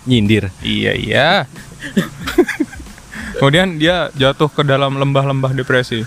nyindir. 0.07 0.49
Iya 0.65 0.93
iya. 0.97 1.29
Kemudian 3.41 3.81
dia 3.81 4.13
jatuh 4.13 4.53
ke 4.53 4.61
dalam 4.61 5.01
lembah-lembah 5.01 5.57
depresi. 5.57 6.05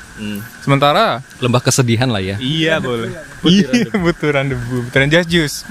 Sementara 0.61 1.25
Lembah 1.41 1.65
kesedihan 1.65 2.05
lah 2.05 2.21
ya. 2.21 2.37
iya 2.37 2.77
boleh. 2.77 3.09
Iya 3.41 3.89
butiran 4.05 4.53
debu, 4.53 4.85
butiran 4.89 5.09
jas 5.09 5.25
jus. 5.25 5.65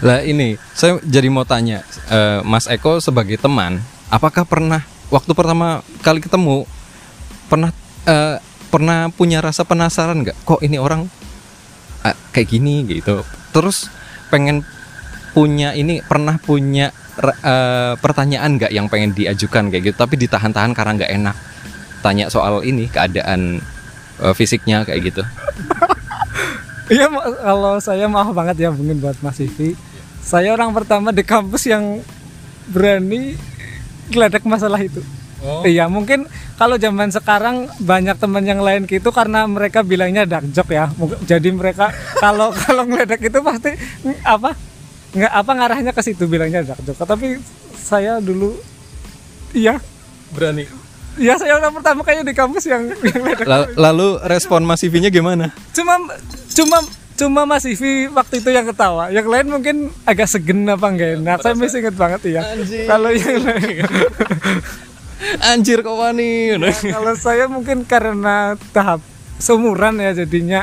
Lah 0.00 0.22
ini, 0.22 0.54
saya 0.78 1.02
jadi 1.02 1.26
mau 1.26 1.42
tanya, 1.42 1.82
eh, 2.08 2.40
Mas 2.46 2.70
Eko 2.70 3.02
sebagai 3.02 3.34
teman, 3.36 3.82
apakah 4.08 4.46
pernah 4.46 4.86
waktu 5.10 5.34
pertama 5.34 5.82
kali 6.06 6.22
ketemu 6.22 6.64
pernah 7.48 7.72
eh, 8.06 8.36
pernah 8.68 9.08
punya 9.08 9.40
rasa 9.40 9.64
penasaran 9.64 10.22
nggak? 10.22 10.36
Kok 10.44 10.60
ini 10.62 10.76
orang 10.76 11.08
ah, 12.04 12.16
kayak 12.32 12.48
gini 12.52 12.84
gitu? 12.86 13.24
Terus 13.50 13.88
pengen 14.28 14.62
punya 15.32 15.72
ini 15.72 16.04
pernah 16.04 16.36
punya 16.36 16.92
eh, 17.24 17.94
pertanyaan 17.98 18.60
nggak 18.60 18.72
yang 18.72 18.86
pengen 18.92 19.16
diajukan 19.16 19.72
kayak 19.72 19.92
gitu, 19.92 19.96
tapi 19.96 20.20
ditahan-tahan 20.20 20.76
karena 20.76 20.92
nggak 21.00 21.12
enak 21.18 21.36
tanya 22.04 22.30
soal 22.30 22.62
ini 22.62 22.86
keadaan 22.86 23.58
eh, 24.22 24.34
fisiknya 24.36 24.84
kayak 24.84 25.12
gitu. 25.12 25.22
Iya 26.88 27.04
kalau 27.12 27.76
saya 27.84 28.08
maaf 28.08 28.32
banget 28.32 28.64
ya 28.64 28.72
mungkin 28.72 28.96
buat 29.04 29.20
Mas 29.20 29.36
Ivi. 29.44 29.76
Saya 30.24 30.56
orang 30.56 30.72
pertama 30.72 31.12
di 31.12 31.20
kampus 31.20 31.68
yang 31.68 32.00
berani 32.72 33.36
geledek 34.08 34.48
masalah 34.48 34.80
itu. 34.80 35.04
Iya 35.62 35.86
mungkin 35.86 36.26
kalau 36.58 36.74
zaman 36.74 37.14
sekarang 37.14 37.70
banyak 37.78 38.18
teman 38.18 38.42
yang 38.42 38.58
lain 38.58 38.90
gitu 38.90 39.14
karena 39.14 39.46
mereka 39.46 39.86
bilangnya 39.86 40.26
dark 40.26 40.50
joke 40.50 40.74
ya. 40.74 40.90
Jadi 41.24 41.54
mereka 41.54 41.94
kalau 42.22 42.50
kalau 42.50 42.82
ngeledek 42.86 43.30
itu 43.30 43.38
pasti 43.38 43.70
apa 44.26 44.58
nggak 45.14 45.32
apa 45.32 45.50
ngarahnya 45.54 45.92
ke 45.94 46.02
situ 46.02 46.26
bilangnya 46.26 46.66
dark 46.66 46.82
joke. 46.82 46.98
Tapi 47.06 47.38
saya 47.78 48.18
dulu 48.18 48.52
iya 49.56 49.80
Berani. 50.34 50.68
iya 51.16 51.40
saya 51.40 51.56
orang 51.56 51.72
pertama 51.72 52.04
kayaknya 52.04 52.30
di 52.30 52.34
kampus 52.36 52.68
yang, 52.68 52.84
yang 53.08 53.22
Lalu 53.80 54.20
respon 54.28 54.60
Mas 54.68 54.84
Ivi-nya 54.84 55.08
gimana? 55.08 55.48
cuma 55.72 55.96
cuma 56.52 56.78
cuma 57.16 57.40
Mas 57.48 57.64
Ivi 57.64 58.06
waktu 58.12 58.44
itu 58.44 58.50
yang 58.52 58.68
ketawa 58.68 59.08
yang 59.08 59.24
lain 59.24 59.48
mungkin 59.48 59.76
agak 60.04 60.28
segen 60.28 60.68
apa 60.68 60.86
enggak 60.86 61.18
enak 61.18 61.38
saya 61.40 61.56
masih 61.56 61.80
inget 61.82 61.96
banget 61.96 62.20
ya 62.28 62.42
kalau 62.86 63.10
yang 63.10 63.40
lain 63.42 63.82
Anjir 65.42 65.82
kok 65.82 65.98
wani. 65.98 66.54
kalau 66.94 67.14
saya 67.18 67.50
mungkin 67.50 67.82
karena 67.82 68.54
tahap 68.70 69.02
seumuran 69.38 69.98
ya 69.98 70.14
jadinya 70.14 70.62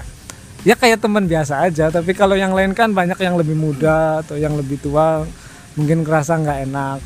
ya 0.63 0.75
kayak 0.79 1.03
teman 1.03 1.27
biasa 1.27 1.67
aja. 1.67 1.91
Tapi 1.91 2.15
kalau 2.15 2.33
yang 2.39 2.55
lain 2.55 2.71
kan 2.71 2.91
banyak 2.95 3.19
yang 3.19 3.35
lebih 3.35 3.55
muda 3.55 4.23
atau 4.23 4.39
yang 4.39 4.55
lebih 4.55 4.79
tua 4.79 5.27
mungkin 5.75 6.07
kerasa 6.07 6.39
nggak 6.39 6.59
enak. 6.71 6.99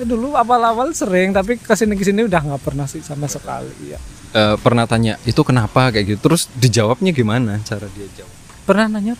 Ya 0.00 0.04
dulu 0.06 0.38
awal-awal 0.38 0.94
sering 0.94 1.34
tapi 1.34 1.58
ke 1.58 1.74
sini 1.74 1.98
ke 1.98 2.04
sini 2.06 2.24
udah 2.24 2.40
nggak 2.40 2.62
pernah 2.62 2.88
sih 2.88 3.04
sama 3.04 3.28
sekali 3.28 3.92
ya. 3.92 4.00
Eh, 4.30 4.56
pernah 4.62 4.86
tanya 4.86 5.18
itu 5.26 5.42
kenapa? 5.42 5.90
Kayak 5.90 6.16
gitu. 6.16 6.20
Terus 6.30 6.48
dijawabnya 6.56 7.10
gimana 7.12 7.60
cara 7.66 7.86
dia 7.92 8.06
jawab? 8.16 8.34
Pernah 8.64 8.86
nanya 8.98 9.14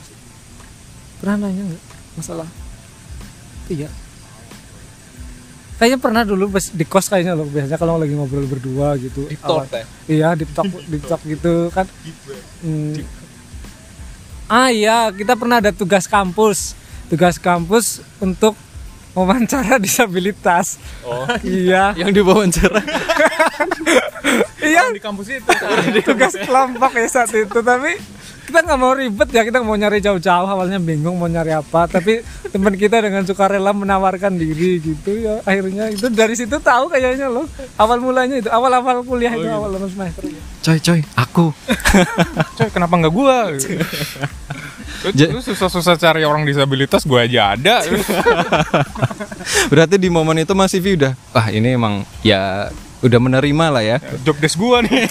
pernah 1.21 1.49
nanya 1.49 1.63
nggak 1.69 1.85
masalah? 2.17 2.49
Iya 3.71 3.91
kayaknya 5.81 5.97
pernah 5.97 6.23
dulu 6.29 6.53
pas 6.53 6.69
di 6.69 6.85
kos 6.85 7.09
kayaknya 7.09 7.33
loh 7.33 7.49
biasanya 7.49 7.81
kalau 7.81 7.97
lagi 7.97 8.13
ngobrol 8.13 8.45
berdua 8.45 9.01
gitu. 9.01 9.25
Deep 9.33 9.41
talk, 9.41 9.65
ya? 9.73 9.85
iya 10.05 10.29
di 10.37 10.45
talk 10.45 10.69
di 10.69 10.99
talk 11.01 11.25
gitu 11.25 11.73
kan. 11.73 11.89
Hmm. 12.61 13.01
ah 14.45 14.69
iya 14.69 15.09
kita 15.09 15.41
pernah 15.41 15.65
ada 15.65 15.73
tugas 15.73 16.05
kampus. 16.05 16.77
Tugas 17.09 17.41
kampus 17.41 18.05
untuk 18.21 18.53
wawancara 19.17 19.81
disabilitas. 19.89 20.77
Oh. 21.01 21.25
Iya. 21.41 21.97
Yang 21.97 22.21
diwawancara 22.21 22.85
iya. 24.69 24.93
Di 24.93 25.01
kampus 25.01 25.33
itu. 25.33 25.49
Tugas 26.05 26.37
kelompok 26.37 26.93
ya 26.93 27.09
saat 27.09 27.33
itu 27.33 27.59
tapi 27.65 27.97
kita 28.47 28.59
nggak 28.65 28.81
mau 28.81 28.93
ribet 28.97 29.29
ya 29.33 29.43
kita 29.45 29.61
mau 29.61 29.77
nyari 29.77 30.01
jauh-jauh 30.01 30.49
awalnya 30.49 30.81
bingung 30.81 31.17
mau 31.21 31.29
nyari 31.29 31.53
apa 31.53 31.87
tapi 31.95 32.25
teman 32.51 32.75
kita 32.75 33.05
dengan 33.05 33.23
sukarela 33.25 33.71
menawarkan 33.77 34.37
diri 34.37 34.81
gitu 34.81 35.17
ya 35.21 35.45
akhirnya 35.45 35.93
itu 35.93 36.07
dari 36.09 36.35
situ 36.35 36.57
tahu 36.59 36.89
kayaknya 36.91 37.29
loh 37.29 37.47
awal 37.77 38.01
mulanya 38.01 38.41
itu 38.41 38.51
awal 38.51 38.73
awal 38.73 39.05
kuliah 39.05 39.33
itu 39.33 39.49
awal 39.49 39.71
awal 39.71 39.89
semester. 39.91 40.25
Coy, 40.61 40.79
coy, 40.79 41.01
aku. 41.17 41.47
coy 42.57 42.69
kenapa 42.69 42.95
nggak 43.01 43.15
gua? 43.15 43.49
Lu 45.33 45.41
susah-susah 45.41 45.97
cari 45.97 46.29
orang 46.29 46.45
disabilitas 46.45 47.09
gua 47.09 47.25
aja 47.25 47.57
ada. 47.57 47.81
Berarti 49.73 49.97
di 49.97 50.13
momen 50.13 50.45
itu 50.45 50.53
Mas 50.53 50.77
Sivi 50.77 51.01
udah, 51.01 51.17
wah 51.33 51.49
ini 51.49 51.73
emang 51.73 52.05
ya 52.21 52.69
udah 53.01 53.17
menerima 53.17 53.67
lah 53.73 53.81
ya. 53.81 53.97
job 54.21 54.37
desk 54.37 54.61
gua 54.61 54.85
nih 54.85 55.09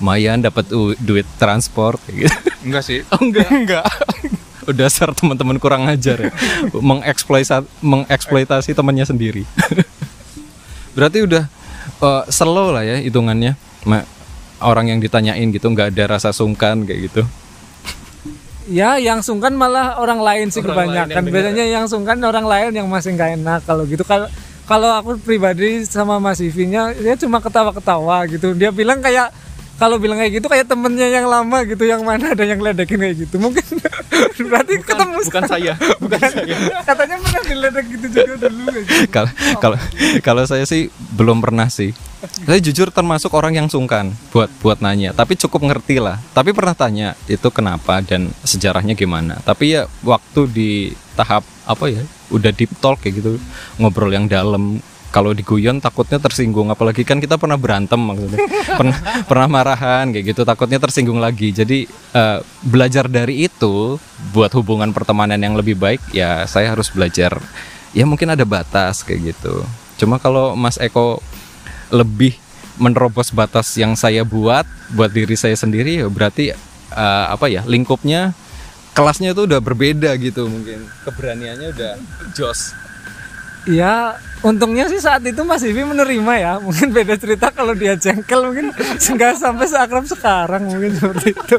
Lumayan 0.00 0.40
dapat 0.40 0.64
u- 0.70 0.96
duit 0.96 1.28
transport 1.36 2.00
kayak 2.02 2.16
gitu. 2.24 2.36
enggak 2.62 2.82
sih 2.82 3.04
Oh, 3.06 3.20
enggak. 3.20 3.48
enggak 3.60 3.84
Udah 4.62 4.86
ser 4.86 5.10
teman-teman 5.10 5.56
kurang 5.56 5.84
ajar 5.84 6.20
ya. 6.20 6.32
Mengeksploitasi 6.72 7.64
mengeksploitasi 7.80 8.70
temannya 8.70 9.02
sendiri. 9.02 9.42
Berarti 10.94 11.20
udah 11.20 11.44
eh, 11.98 12.22
slow 12.28 12.70
lah 12.70 12.82
ya 12.82 12.96
hitungannya. 12.98 13.56
Ma- 13.82 14.06
orang 14.60 14.88
yang 14.88 14.98
ditanyain 14.98 15.48
gitu 15.48 15.66
nggak 15.66 15.90
ada 15.90 16.04
rasa 16.10 16.30
sungkan 16.30 16.84
kayak 16.84 17.08
gitu. 17.08 17.22
ya 18.68 18.94
yang 18.96 19.18
sungkan 19.18 19.50
malah 19.50 19.96
orang 19.96 20.20
lain 20.20 20.46
sih 20.46 20.60
Orang 20.60 20.76
lain 20.76 20.78
kebanyakan 20.86 21.08
yang 21.10 21.18
dengar. 21.18 21.34
biasanya 21.34 21.64
yang 21.66 21.84
sungkan 21.86 22.18
orang 22.20 22.46
lain 22.46 22.70
yang 22.72 22.86
masih 22.86 23.10
nggak 23.10 23.30
enak 23.34 23.60
kalau 23.64 23.82
gitu 23.84 24.04
kalau 24.04 24.28
kalau 24.62 24.94
aku 24.94 25.18
pribadi 25.18 25.82
sama 25.82 26.16
Mas 26.16 26.38
Ivinya 26.38 26.92
dia 26.92 27.16
cuma 27.16 27.40
ketawa-ketawa 27.40 28.28
gitu 28.28 28.52
dia 28.52 28.70
bilang 28.70 29.00
kayak 29.00 29.32
kalau 29.80 29.96
bilang 29.96 30.20
kayak 30.20 30.36
gitu 30.36 30.46
kayak 30.52 30.68
temennya 30.68 31.08
yang 31.08 31.24
lama 31.24 31.64
gitu 31.64 31.88
yang 31.88 32.04
mana 32.04 32.36
ada 32.36 32.44
yang 32.44 32.60
ledekin 32.60 33.00
kayak 33.00 33.16
gitu 33.24 33.40
mungkin 33.40 33.64
berarti 34.50 34.74
ketemu 34.84 35.16
bukan 35.24 35.44
saya, 35.48 35.72
bukan 36.00 36.20
saya. 36.20 36.56
katanya 36.88 37.16
pernah 37.22 37.42
diledek 37.44 37.86
gitu 37.96 38.06
juga 38.12 38.34
dulu 38.48 38.68
gitu. 38.84 38.92
Kalau 39.08 39.30
kalau 39.56 39.78
kalau 40.20 40.42
saya 40.44 40.64
sih 40.68 40.92
belum 41.16 41.40
pernah 41.40 41.72
sih. 41.72 41.96
Saya 42.20 42.60
jujur 42.60 42.92
termasuk 42.92 43.32
orang 43.32 43.56
yang 43.56 43.68
sungkan 43.72 44.12
buat 44.28 44.52
buat 44.60 44.84
nanya, 44.84 45.16
tapi 45.16 45.40
cukup 45.40 45.72
ngerti 45.72 46.04
lah. 46.04 46.20
Tapi 46.36 46.52
pernah 46.52 46.76
tanya 46.76 47.16
itu 47.24 47.48
kenapa 47.48 48.04
dan 48.04 48.28
sejarahnya 48.44 48.92
gimana. 48.92 49.40
Tapi 49.40 49.80
ya 49.80 49.88
waktu 50.04 50.40
di 50.52 50.70
tahap 51.16 51.40
apa 51.64 51.88
ya, 51.88 52.04
udah 52.28 52.52
deep 52.52 52.76
talk 52.84 53.00
kayak 53.00 53.24
gitu, 53.24 53.40
ngobrol 53.80 54.12
yang 54.12 54.28
dalam. 54.28 54.84
Kalau 55.10 55.34
di 55.34 55.42
guyon 55.42 55.82
takutnya 55.82 56.22
tersinggung, 56.22 56.70
apalagi 56.70 57.02
kan 57.02 57.18
kita 57.18 57.34
pernah 57.34 57.58
berantem 57.58 57.98
maksudnya, 57.98 58.38
pernah 58.78 58.98
pernah 59.26 59.48
marahan 59.50 60.14
kayak 60.14 60.34
gitu, 60.34 60.46
takutnya 60.46 60.78
tersinggung 60.78 61.18
lagi. 61.18 61.50
Jadi 61.50 61.90
eh, 61.90 62.38
belajar 62.62 63.10
dari 63.10 63.50
itu 63.50 63.98
buat 64.30 64.54
hubungan 64.54 64.94
pertemanan 64.94 65.42
yang 65.42 65.58
lebih 65.58 65.74
baik, 65.74 66.14
ya 66.14 66.46
saya 66.46 66.72
harus 66.72 66.94
belajar 66.94 67.42
ya 67.90 68.06
mungkin 68.06 68.30
ada 68.30 68.46
batas 68.46 69.02
kayak 69.02 69.34
gitu. 69.34 69.66
Cuma 69.98 70.22
kalau 70.22 70.54
Mas 70.54 70.78
Eko 70.78 71.18
lebih 71.90 72.38
menerobos 72.80 73.34
batas 73.34 73.74
yang 73.76 73.98
saya 73.98 74.24
buat 74.24 74.64
buat 74.94 75.12
diri 75.12 75.36
saya 75.36 75.58
sendiri 75.58 76.00
ya 76.00 76.08
berarti 76.08 76.54
eh, 76.94 77.26
apa 77.28 77.50
ya 77.50 77.66
lingkupnya 77.66 78.32
kelasnya 78.94 79.36
itu 79.36 79.44
udah 79.46 79.60
berbeda 79.60 80.14
gitu 80.18 80.46
mungkin 80.46 80.86
keberaniannya 81.04 81.68
udah 81.76 81.92
jos. 82.32 82.72
Ya 83.68 84.16
untungnya 84.40 84.88
sih 84.88 85.00
saat 85.00 85.20
itu 85.24 85.44
Mas 85.44 85.60
Ivi 85.60 85.84
menerima 85.84 86.32
ya 86.40 86.52
mungkin 86.56 86.92
beda 86.96 87.14
cerita 87.20 87.52
kalau 87.52 87.76
dia 87.76 87.96
jengkel 87.96 88.40
mungkin 88.48 88.72
nggak 88.96 89.34
sampai 89.36 89.66
seakrab 89.68 90.04
sekarang 90.08 90.64
mungkin 90.68 90.96
seperti 90.96 91.36
itu 91.36 91.56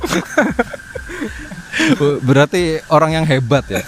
berarti 2.25 2.81
orang 2.91 3.21
yang 3.21 3.25
hebat 3.25 3.65
ya. 3.69 3.81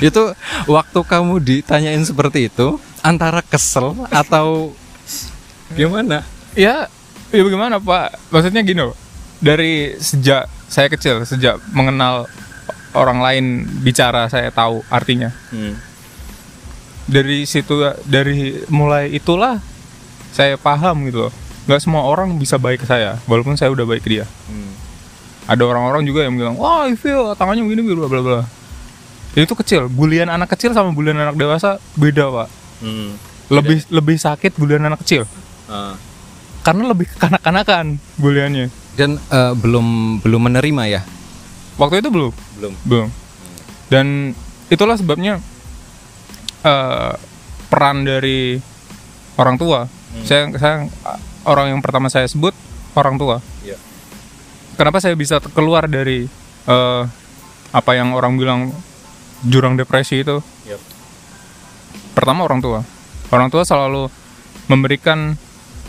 itu 0.00 0.32
waktu 0.66 1.00
kamu 1.04 1.34
ditanyain 1.42 2.02
seperti 2.02 2.48
itu 2.48 2.80
antara 3.04 3.44
kesel 3.44 3.94
atau 4.08 4.72
gimana? 5.74 6.24
ya 6.56 6.88
ya 7.32 7.42
bagaimana 7.44 7.80
pak 7.80 8.16
maksudnya 8.28 8.60
gini 8.60 8.82
loh 8.84 8.96
dari 9.40 9.96
sejak 9.96 10.46
saya 10.68 10.88
kecil 10.92 11.24
sejak 11.24 11.60
mengenal 11.72 12.28
orang 12.92 13.24
lain 13.24 13.44
bicara 13.80 14.28
saya 14.28 14.52
tahu 14.52 14.84
artinya 14.92 15.32
Hmm. 15.52 15.91
Dari 17.04 17.44
situ 17.44 17.74
dari 18.02 18.62
mulai 18.68 19.10
itulah 19.10 19.58
saya 20.30 20.54
paham 20.54 21.06
gitu 21.06 21.28
loh 21.28 21.32
nggak 21.62 21.78
semua 21.78 22.02
orang 22.02 22.34
bisa 22.34 22.56
baik 22.56 22.82
ke 22.82 22.86
saya 22.86 23.18
walaupun 23.24 23.54
saya 23.54 23.70
udah 23.70 23.84
baik 23.84 24.02
ke 24.02 24.10
dia 24.12 24.26
Hmm. 24.46 24.72
ada 25.46 25.62
orang-orang 25.64 26.02
juga 26.02 26.22
yang 26.22 26.34
bilang 26.34 26.54
wah 26.54 26.84
Ivil 26.84 27.34
tangannya 27.34 27.62
begini 27.62 27.82
bla 27.88 28.06
bla 28.06 28.20
bla 28.20 28.40
itu 29.32 29.52
kecil 29.54 29.86
bulian 29.86 30.26
anak 30.26 30.50
kecil 30.50 30.70
sama 30.70 30.90
bulian 30.90 31.16
anak 31.16 31.34
dewasa 31.34 31.78
beda 31.94 32.28
pak 32.28 32.48
Hmm. 32.78 33.14
lebih 33.48 33.86
lebih 33.88 34.16
sakit 34.16 34.54
bulian 34.54 34.82
anak 34.82 35.02
kecil 35.02 35.22
Ah. 35.66 35.94
karena 36.60 36.86
lebih 36.86 37.06
kekanak-kanakan 37.08 37.96
buliannya 38.16 38.68
Dan 38.92 39.16
eh, 39.16 39.52
belum 39.54 40.20
belum 40.20 40.40
menerima 40.42 40.82
ya? 40.86 41.00
waktu 41.74 41.98
itu 41.98 42.10
belum 42.10 42.32
Belum. 42.58 42.74
belum 42.84 43.08
dan 43.88 44.36
itulah 44.68 44.94
sebabnya 44.94 45.40
eh, 46.62 47.12
peran 47.66 48.02
dari 48.02 48.56
orang 49.34 49.56
tua 49.56 49.88
saya 50.22 50.46
saya 50.54 50.86
orang 51.42 51.72
yang 51.72 51.80
pertama 51.80 52.06
saya 52.06 52.24
sebut 52.24 52.52
orang 52.92 53.16
tua 53.16 53.40
Iya. 53.60 53.76
kenapa 54.74 54.98
saya 54.98 55.14
bisa 55.14 55.40
keluar 55.40 55.86
dari 55.86 56.28
eh, 56.66 57.02
apa 57.72 57.90
yang 57.92 58.12
orang 58.12 58.36
bilang 58.36 58.60
jurang 59.42 59.74
depresi 59.74 60.20
itu 60.20 60.38
Yep. 60.64 60.80
pertama 62.12 62.44
orang 62.44 62.60
tua 62.60 62.84
orang 63.28 63.48
tua 63.48 63.64
selalu 63.64 64.12
memberikan 64.66 65.34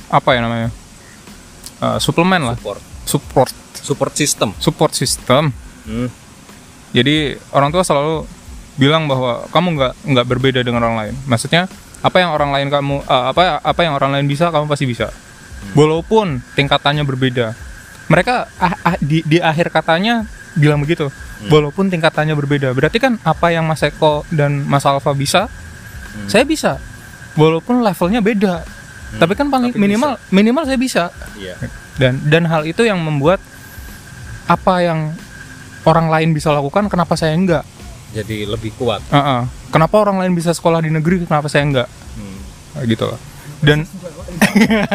apa 0.09 0.29
ya 0.33 0.41
namanya 0.41 0.69
Eh, 1.75 1.99
suplemen 1.99 2.47
lah 2.47 2.55
Support. 2.55 2.79
support 3.03 3.51
Support 3.75 4.13
system. 4.15 4.49
support 4.55 4.91
system 4.95 5.51
Hmm. 5.83 6.07
jadi 6.95 7.35
orang 7.51 7.75
tua 7.75 7.83
selalu 7.83 8.23
bilang 8.77 9.05
bahwa 9.05 9.45
kamu 9.53 9.67
nggak 9.77 9.93
nggak 10.13 10.27
berbeda 10.27 10.59
dengan 10.65 10.81
orang 10.85 10.97
lain. 10.97 11.15
Maksudnya 11.29 11.69
apa 12.03 12.17
yang 12.19 12.35
orang 12.35 12.51
lain 12.51 12.67
kamu 12.67 12.95
eh, 13.05 13.25
apa 13.31 13.63
apa 13.63 13.81
yang 13.85 13.93
orang 13.95 14.11
lain 14.17 14.25
bisa 14.27 14.49
kamu 14.49 14.65
pasti 14.67 14.85
bisa. 14.89 15.09
Walaupun 15.77 16.43
tingkatannya 16.59 17.07
berbeda. 17.07 17.55
Mereka 18.11 18.35
ah, 18.59 18.75
ah, 18.83 18.97
di 18.99 19.23
di 19.23 19.39
akhir 19.39 19.71
katanya 19.71 20.27
bilang 20.59 20.83
begitu. 20.83 21.07
Walaupun 21.43 21.91
tingkatannya 21.91 22.39
berbeda. 22.39 22.71
Berarti 22.71 23.03
kan 23.03 23.19
apa 23.23 23.51
yang 23.51 23.67
Mas 23.67 23.83
Eko 23.83 24.23
dan 24.31 24.63
Mas 24.63 24.87
Alfa 24.87 25.11
bisa 25.11 25.51
saya 26.29 26.45
bisa. 26.45 26.79
Walaupun 27.33 27.81
levelnya 27.81 28.21
beda. 28.21 28.63
Tapi 29.17 29.33
kan 29.37 29.49
paling 29.49 29.73
Tapi 29.73 29.81
minimal 29.81 30.17
minimal 30.33 30.63
saya 30.65 30.79
bisa. 30.79 31.03
Iya. 31.37 31.57
dan 31.93 32.17
dan 32.25 32.49
hal 32.49 32.65
itu 32.65 32.81
yang 32.81 32.97
membuat 32.97 33.37
apa 34.49 34.81
yang 34.81 35.13
orang 35.85 36.09
lain 36.09 36.33
bisa 36.33 36.49
lakukan 36.49 36.89
kenapa 36.89 37.13
saya 37.13 37.37
enggak 37.37 37.61
Jadi 38.13 38.45
lebih 38.45 38.71
kuat. 38.77 39.01
Heeh. 39.09 39.41
kenapa 39.73 39.95
orang 39.97 40.21
lain 40.21 40.37
bisa 40.37 40.53
sekolah 40.53 40.79
di 40.79 40.93
negeri 40.93 41.25
kenapa 41.25 41.49
saya 41.49 41.65
enggak 41.65 41.89
Hmm. 42.13 42.39
Kayak 42.77 42.85
gitu 42.93 43.05
lah 43.09 43.19
dan 43.63 43.79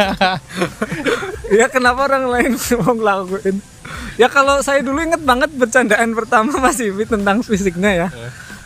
ya 1.58 1.66
kenapa 1.66 2.04
orang 2.04 2.28
lain 2.28 2.52
mau 2.84 2.92
ngelakuin 2.92 3.56
ya 4.20 4.28
kalau 4.28 4.60
saya 4.60 4.84
dulu 4.84 5.00
inget 5.00 5.22
banget 5.24 5.50
bercandaan 5.50 6.12
pertama 6.12 6.52
Mas 6.60 6.78
Ivi 6.78 7.08
tentang 7.08 7.40
fisiknya 7.40 8.06
ya 8.06 8.08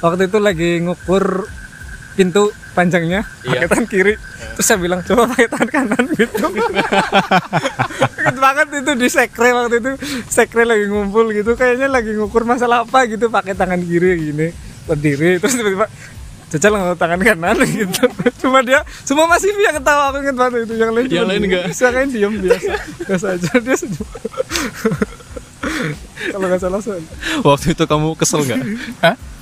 waktu 0.03 0.27
itu 0.27 0.39
lagi 0.43 0.83
ngukur 0.83 1.47
pintu 2.13 2.51
panjangnya 2.73 3.21
pakai 3.45 3.69
tangan 3.69 3.87
kiri. 3.89 4.15
Terus 4.57 4.67
saya 4.67 4.79
bilang 4.81 5.01
coba 5.05 5.29
pakai 5.33 5.49
tangan 5.49 5.69
kanan 5.69 6.05
gitu. 6.13 6.37
Inget 8.23 8.37
banget 8.41 8.67
itu 8.83 8.93
di 8.97 9.09
sekre 9.09 9.51
waktu 9.53 9.77
itu. 9.81 9.93
Sekre 10.29 10.65
lagi 10.65 10.89
ngumpul 10.89 11.33
gitu 11.33 11.55
kayaknya 11.55 11.89
lagi 11.89 12.13
ngukur 12.17 12.45
masalah 12.45 12.85
apa 12.85 13.05
gitu 13.09 13.29
pakai 13.29 13.53
tangan 13.53 13.81
kiri 13.81 14.33
gini 14.33 14.47
berdiri. 14.89 15.39
Terus 15.39 15.55
tiba-tiba 15.57 15.87
Caca 16.53 16.69
nggak 16.69 17.01
tangan 17.01 17.21
kanan 17.25 17.57
gitu. 17.81 18.05
Cuma 18.45 18.61
dia 18.61 18.85
cuma 19.09 19.25
masih 19.25 19.49
yang 19.57 19.73
ketawa 19.81 20.13
aku 20.13 20.21
inget 20.21 20.37
banget 20.37 20.69
itu. 20.69 20.75
Yang 20.77 20.91
lain 20.93 21.07
Yang 21.09 21.27
lain 21.29 21.41
diem. 21.41 21.49
nggak? 21.49 21.65
bisa 21.73 21.87
kan 21.89 22.07
diem 22.13 22.35
biasa. 22.45 22.73
Biasa 23.09 23.27
aja 23.41 23.51
dia 23.57 23.77
senyum. 23.81 24.09
Kalau 26.33 26.47
nggak 26.47 26.61
salah 26.61 26.81
Waktu 27.41 27.67
itu 27.73 27.85
kamu 27.89 28.09
kesel 28.21 28.45
nggak? 28.45 28.61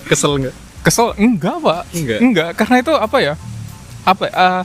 Kesel 0.07 0.33
nggak? 0.39 0.55
Kesel 0.81 1.13
enggak 1.15 1.57
pak 1.59 1.83
Enggak? 2.19 2.49
karena 2.55 2.77
itu 2.79 2.93
apa 2.93 3.17
ya 3.19 3.35
apa 4.03 4.25
eh, 4.27 4.63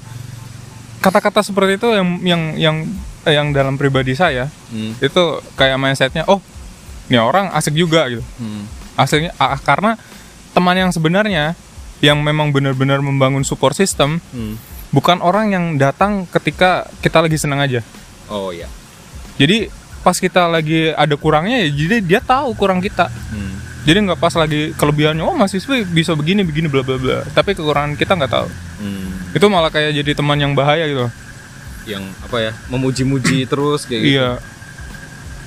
kata-kata 0.99 1.43
seperti 1.43 1.75
itu 1.75 1.87
yang 1.91 2.07
yang 2.23 2.41
yang 2.55 2.75
eh, 3.23 3.33
yang 3.33 3.47
dalam 3.51 3.75
pribadi 3.75 4.13
saya 4.13 4.47
Hmm. 4.67 4.95
itu 4.97 5.23
kayak 5.53 5.75
mindsetnya 5.75 6.23
oh 6.25 6.39
ini 7.05 7.17
orang 7.17 7.51
asik 7.51 7.73
juga 7.73 8.07
gitu 8.07 8.23
Hmm. 8.37 8.65
aslinya 8.95 9.35
ah, 9.35 9.55
karena 9.55 9.99
teman 10.51 10.75
yang 10.75 10.89
sebenarnya 10.89 11.53
yang 11.99 12.19
memang 12.19 12.51
benar-benar 12.51 12.99
membangun 12.99 13.43
support 13.43 13.73
system 13.73 14.17
Hmm. 14.29 14.55
bukan 14.89 15.19
orang 15.19 15.51
yang 15.51 15.65
datang 15.75 16.23
ketika 16.27 16.87
kita 16.99 17.19
lagi 17.19 17.35
senang 17.35 17.59
aja 17.59 17.83
Oh 18.25 18.49
iya. 18.49 18.65
jadi 19.35 19.69
pas 19.99 20.15
kita 20.15 20.45
lagi 20.45 20.89
ada 20.91 21.13
kurangnya 21.13 21.59
ya 21.59 21.69
jadi 21.69 21.95
dia 21.99 22.19
tahu 22.19 22.55
kurang 22.55 22.79
kita 22.79 23.11
Hmm. 23.29 23.61
Jadi 23.85 24.01
nggak 24.01 24.17
pas 24.17 24.33
lagi 24.33 24.73
kelebihannya 24.73 25.21
oh 25.21 25.31
mahasiswa 25.31 25.85
bisa 25.85 26.11
begini 26.11 26.41
begini 26.41 26.65
bla 26.65 26.81
bla 26.81 26.97
bla 26.97 27.17
tapi 27.29 27.53
kekurangan 27.53 27.93
kita 27.93 28.13
nggak 28.13 28.33
tahu 28.33 28.49
Hmm. 28.75 29.31
itu 29.31 29.45
malah 29.45 29.69
kayak 29.69 29.95
jadi 29.95 30.11
teman 30.13 30.35
yang 30.35 30.51
bahaya 30.51 30.83
gitu 30.83 31.07
Yang 31.85 32.03
apa 32.19 32.37
ya? 32.39 32.51
Memuji-muji 32.67 33.45
terus 33.51 33.85
kayak 33.85 34.01
gitu. 34.01 34.11
iya 34.11 34.29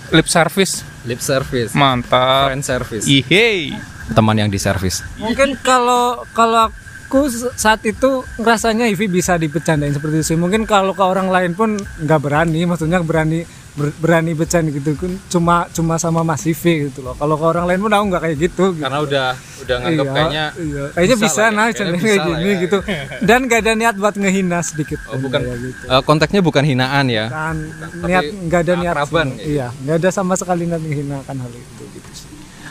lip 0.09 0.25
service 0.25 0.81
Lip 1.05 1.21
service. 1.21 1.73
mantap 1.73 2.49
Friend 2.49 2.65
service. 2.65 3.05
ihey 3.05 3.77
Teman 4.09 4.33
yang 4.35 4.49
di 4.49 4.57
service. 4.57 5.05
mungkin 5.17 5.59
kalau 5.59 6.25
kalau 6.33 6.73
aku 7.05 7.29
saat 7.53 7.85
itu 7.85 8.25
ngerasanya 8.37 8.85
Ivi 8.87 9.05
bisa 9.07 9.35
dibecandain 9.35 9.93
seperti 9.93 10.15
itu 10.17 10.27
sih 10.27 10.39
mungkin 10.39 10.65
kalau 10.65 10.93
ke 10.93 11.01
orang 11.01 11.29
lain 11.29 11.53
pun 11.53 11.77
nggak 11.77 12.21
berani 12.21 12.65
maksudnya 12.65 13.01
berani 13.01 13.45
ber- 13.79 13.95
berani 13.97 14.33
bercanda 14.33 14.69
gitu 14.69 14.91
kan 14.93 15.15
cuma 15.29 15.57
cuma 15.71 15.95
sama 15.95 16.21
Mas 16.21 16.43
Ivi 16.43 16.91
gitu 16.91 17.01
loh 17.01 17.15
kalau 17.15 17.35
ke 17.35 17.45
orang 17.47 17.65
lain 17.65 17.79
pun 17.79 17.91
aku 17.91 18.05
nggak 18.09 18.23
kayak 18.25 18.37
gitu, 18.41 18.65
gitu. 18.73 18.83
Karena 18.83 18.99
udah 19.01 19.27
udah 19.59 19.77
nganggap 19.79 20.05
Iya, 20.05 20.13
kayaknya 20.13 20.45
iya. 20.59 20.85
kayaknya 20.91 21.17
bisa 21.17 21.25
bisa, 21.25 21.39
lah 21.39 21.47
ya, 21.47 21.49
nah 21.49 21.63
kayaknya 21.63 21.79
channel 21.79 21.95
bisa 21.95 22.05
kayak 22.05 22.27
gini 22.27 22.43
ya. 22.49 22.57
gitu 22.59 22.79
dan 23.29 23.41
gak 23.45 23.61
ada 23.61 23.73
niat 23.75 23.95
buat 23.97 24.15
ngehina 24.15 24.59
sedikit 24.61 24.99
Oh, 25.07 25.17
bukan 25.17 25.41
Kayak 25.41 25.59
gitu. 25.63 25.85
eh, 25.87 26.03
konteksnya 26.03 26.41
bukan 26.41 26.65
hinaan 26.65 27.07
ya. 27.09 27.25
kan 27.29 27.57
niat 28.03 28.25
nggak 28.43 28.61
ada 28.61 28.73
niat 28.75 28.93
keakraban 28.93 29.27
kayak 29.29 29.39
gitu. 29.39 29.51
iya 29.53 29.67
nggak 29.79 29.97
ada 29.97 30.11
sama 30.11 30.35
sekali 30.35 30.63
niat 30.65 30.81
menghinakan 30.81 31.37
hal 31.39 31.53
itu 31.53 31.83
gitu 31.93 32.11
sih 32.13 32.27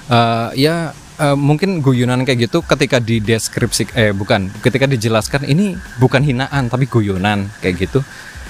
Eh, 0.07 0.49
ya 0.57 0.75
eh, 1.17 1.35
mungkin 1.35 1.79
guyonan 1.79 2.23
kayak 2.23 2.47
gitu 2.47 2.61
ketika 2.61 2.97
di 2.97 3.19
deskripsi 3.19 3.91
eh 3.93 4.11
bukan 4.11 4.47
ketika 4.57 4.85
dijelaskan 4.85 5.43
ini 5.45 5.71
bukan 5.97 6.19
hinaan 6.21 6.67
tapi 6.67 6.85
guyonan 6.85 7.51
kayak 7.57 7.75
gitu 7.81 7.99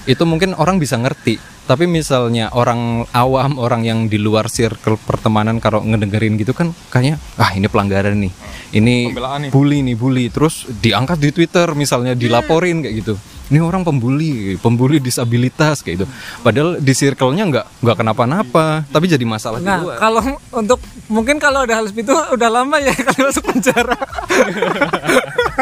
itu 0.07 0.23
mungkin 0.23 0.55
orang 0.55 0.79
bisa 0.79 0.95
ngerti. 0.97 1.37
Tapi 1.67 1.83
misalnya 1.83 2.47
orang 2.55 3.03
awam 3.11 3.59
orang 3.59 3.83
yang 3.83 3.99
di 4.07 4.15
luar 4.15 4.47
circle 4.47 4.95
pertemanan 4.95 5.59
kalau 5.59 5.83
ngedengerin 5.83 6.39
gitu 6.39 6.55
kan 6.55 6.71
kayaknya 6.87 7.19
ah 7.35 7.51
ini 7.51 7.67
pelanggaran 7.67 8.15
nih. 8.15 8.31
Ini 8.71 8.95
nih. 9.11 9.51
bully 9.51 9.83
nih 9.83 9.95
bully. 9.99 10.25
Terus 10.31 10.63
diangkat 10.79 11.19
di 11.19 11.29
Twitter 11.35 11.67
misalnya 11.75 12.15
dilaporin 12.15 12.79
kayak 12.81 12.95
gitu 13.03 13.15
ini 13.47 13.59
orang 13.59 13.81
pembuli 13.81 14.55
pembuli 14.55 14.97
disabilitas 14.97 15.79
kayak 15.79 15.95
gitu 15.95 16.05
padahal 16.41 16.77
di 16.77 16.91
circle-nya 16.91 17.43
nggak 17.45 17.65
nggak 17.79 17.95
kenapa-napa 17.95 18.83
tapi 18.87 19.05
jadi 19.05 19.23
masalah 19.23 19.57
di 19.57 19.65
Nah, 19.65 19.79
luar 19.79 19.97
kalau 19.97 20.21
untuk 20.53 20.79
mungkin 21.07 21.37
kalau 21.37 21.61
ada 21.61 21.75
hal 21.75 21.85
seperti 21.85 22.05
itu 22.05 22.15
udah 22.33 22.49
lama 22.49 22.75
ya 22.77 22.91
kali 23.05 23.19
masuk 23.21 23.43
penjara. 23.45 23.95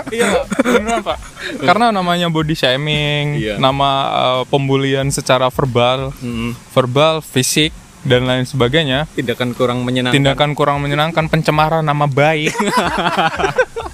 iya 0.10 0.30
beneran 0.56 1.02
pak 1.02 1.18
karena 1.60 1.86
namanya 1.92 2.28
body 2.28 2.54
shaming 2.54 3.38
Iya. 3.38 3.56
nama 3.58 3.90
eh, 4.10 4.44
pembulian 4.48 5.08
secara 5.10 5.48
verbal 5.48 6.10
Mm. 6.18 6.58
verbal 6.72 7.20
fisik 7.20 7.70
dan 8.02 8.24
lain 8.24 8.44
sebagainya 8.44 9.10
tindakan 9.12 9.52
kurang 9.52 9.82
menyenangkan 9.82 10.14
tindakan 10.16 10.52
kurang 10.54 10.78
menyenangkan 10.80 11.26
pencemaran 11.26 11.82
nama 11.82 12.06
baik 12.06 12.54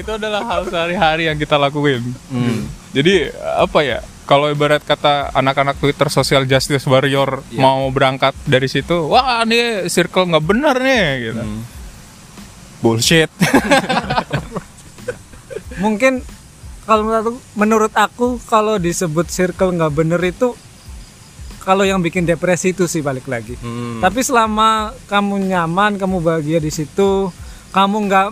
itu 0.00 0.10
adalah 0.10 0.42
hal 0.42 0.64
sehari-hari 0.64 1.28
yang 1.28 1.36
kita 1.36 1.54
lakuin 1.54 2.00
Hmm. 2.28 2.66
jadi 2.90 3.30
apa 3.56 3.80
ya 3.80 3.98
kalau 4.24 4.46
ibarat 4.46 4.80
kata 4.80 5.32
anak-anak 5.32 5.76
Twitter 5.76 6.06
social 6.08 6.44
justice 6.44 6.84
warrior 6.84 7.42
Iya. 7.48 7.58
mau 7.58 7.84
berangkat 7.88 8.32
dari 8.44 8.66
situ 8.66 9.06
wah 9.06 9.42
ini 9.42 9.86
circle 9.86 10.26
nggak 10.26 10.44
benar 10.44 10.76
nih 10.76 11.04
gitu 11.26 11.42
Hmm. 11.42 11.62
bullshit 12.80 13.30
mungkin 15.78 16.20
kalau 16.84 17.02
menurut 17.04 17.22
aku, 17.22 17.32
menurut 17.54 17.92
aku 17.94 18.26
kalau 18.44 18.74
disebut 18.76 19.26
circle 19.26 19.70
nggak 19.70 19.94
bener 19.94 20.20
itu 20.20 20.52
kalau 21.60 21.84
yang 21.84 22.00
bikin 22.00 22.24
depresi 22.24 22.72
itu 22.72 22.88
sih 22.88 22.98
balik 22.98 23.28
lagi. 23.28 23.52
Hmm. 23.54 24.00
Tapi 24.00 24.24
selama 24.24 24.96
kamu 25.06 25.44
nyaman, 25.46 26.00
kamu 26.00 26.18
bahagia 26.18 26.56
di 26.56 26.72
situ, 26.72 27.28
kamu 27.70 28.08
nggak 28.08 28.28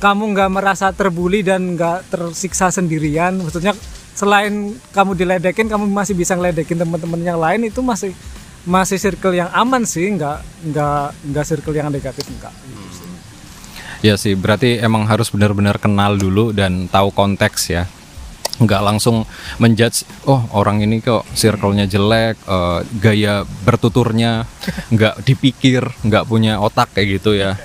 kamu 0.00 0.32
nggak 0.32 0.50
merasa 0.50 0.88
terbuli 0.96 1.44
dan 1.44 1.76
nggak 1.76 2.08
tersiksa 2.08 2.72
sendirian. 2.72 3.36
Maksudnya 3.36 3.76
selain 4.16 4.74
kamu 4.96 5.12
diledekin, 5.14 5.68
kamu 5.68 5.86
masih 5.92 6.16
bisa 6.16 6.34
ngeledekin 6.34 6.80
teman-teman 6.80 7.20
yang 7.20 7.38
lain 7.38 7.68
itu 7.68 7.84
masih 7.84 8.16
masih 8.64 8.96
circle 8.96 9.36
yang 9.36 9.52
aman 9.52 9.84
sih, 9.84 10.08
nggak 10.08 10.40
nggak 10.72 11.06
nggak 11.30 11.44
circle 11.44 11.76
yang 11.76 11.92
negatif 11.92 12.24
enggak. 12.32 12.52
Ya 14.00 14.16
sih, 14.16 14.32
berarti 14.32 14.80
emang 14.80 15.04
harus 15.04 15.28
benar-benar 15.28 15.76
kenal 15.76 16.16
dulu 16.16 16.56
dan 16.56 16.88
tahu 16.88 17.12
konteks 17.12 17.68
ya. 17.68 17.84
Nggak 18.56 18.80
langsung 18.80 19.28
menjudge, 19.60 20.08
oh 20.24 20.44
orang 20.56 20.80
ini 20.80 21.04
kok 21.04 21.28
circle-nya 21.36 21.84
jelek, 21.84 22.40
eh, 22.40 22.80
gaya 23.00 23.44
bertuturnya 23.44 24.48
nggak 24.88 25.24
dipikir, 25.24 25.84
nggak 26.04 26.24
punya 26.24 26.56
otak 26.60 26.92
kayak 26.96 27.20
gitu 27.20 27.36
ya. 27.36 27.60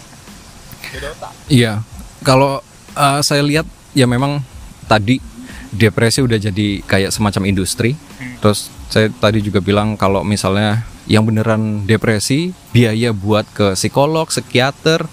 Iya, 1.47 1.83
kalau 2.25 2.59
eh, 2.97 3.21
saya 3.21 3.45
lihat 3.45 3.69
ya 3.93 4.09
memang 4.09 4.41
tadi 4.89 5.21
depresi 5.69 6.25
udah 6.25 6.41
jadi 6.41 6.81
kayak 6.83 7.13
semacam 7.13 7.45
industri. 7.45 7.93
Terus 8.41 8.73
saya 8.89 9.13
tadi 9.13 9.45
juga 9.45 9.61
bilang 9.61 9.93
kalau 9.95 10.25
misalnya 10.25 10.81
yang 11.05 11.21
beneran 11.21 11.85
depresi, 11.85 12.49
biaya 12.73 13.13
buat 13.13 13.45
ke 13.53 13.77
psikolog, 13.77 14.25
psikiater 14.27 15.05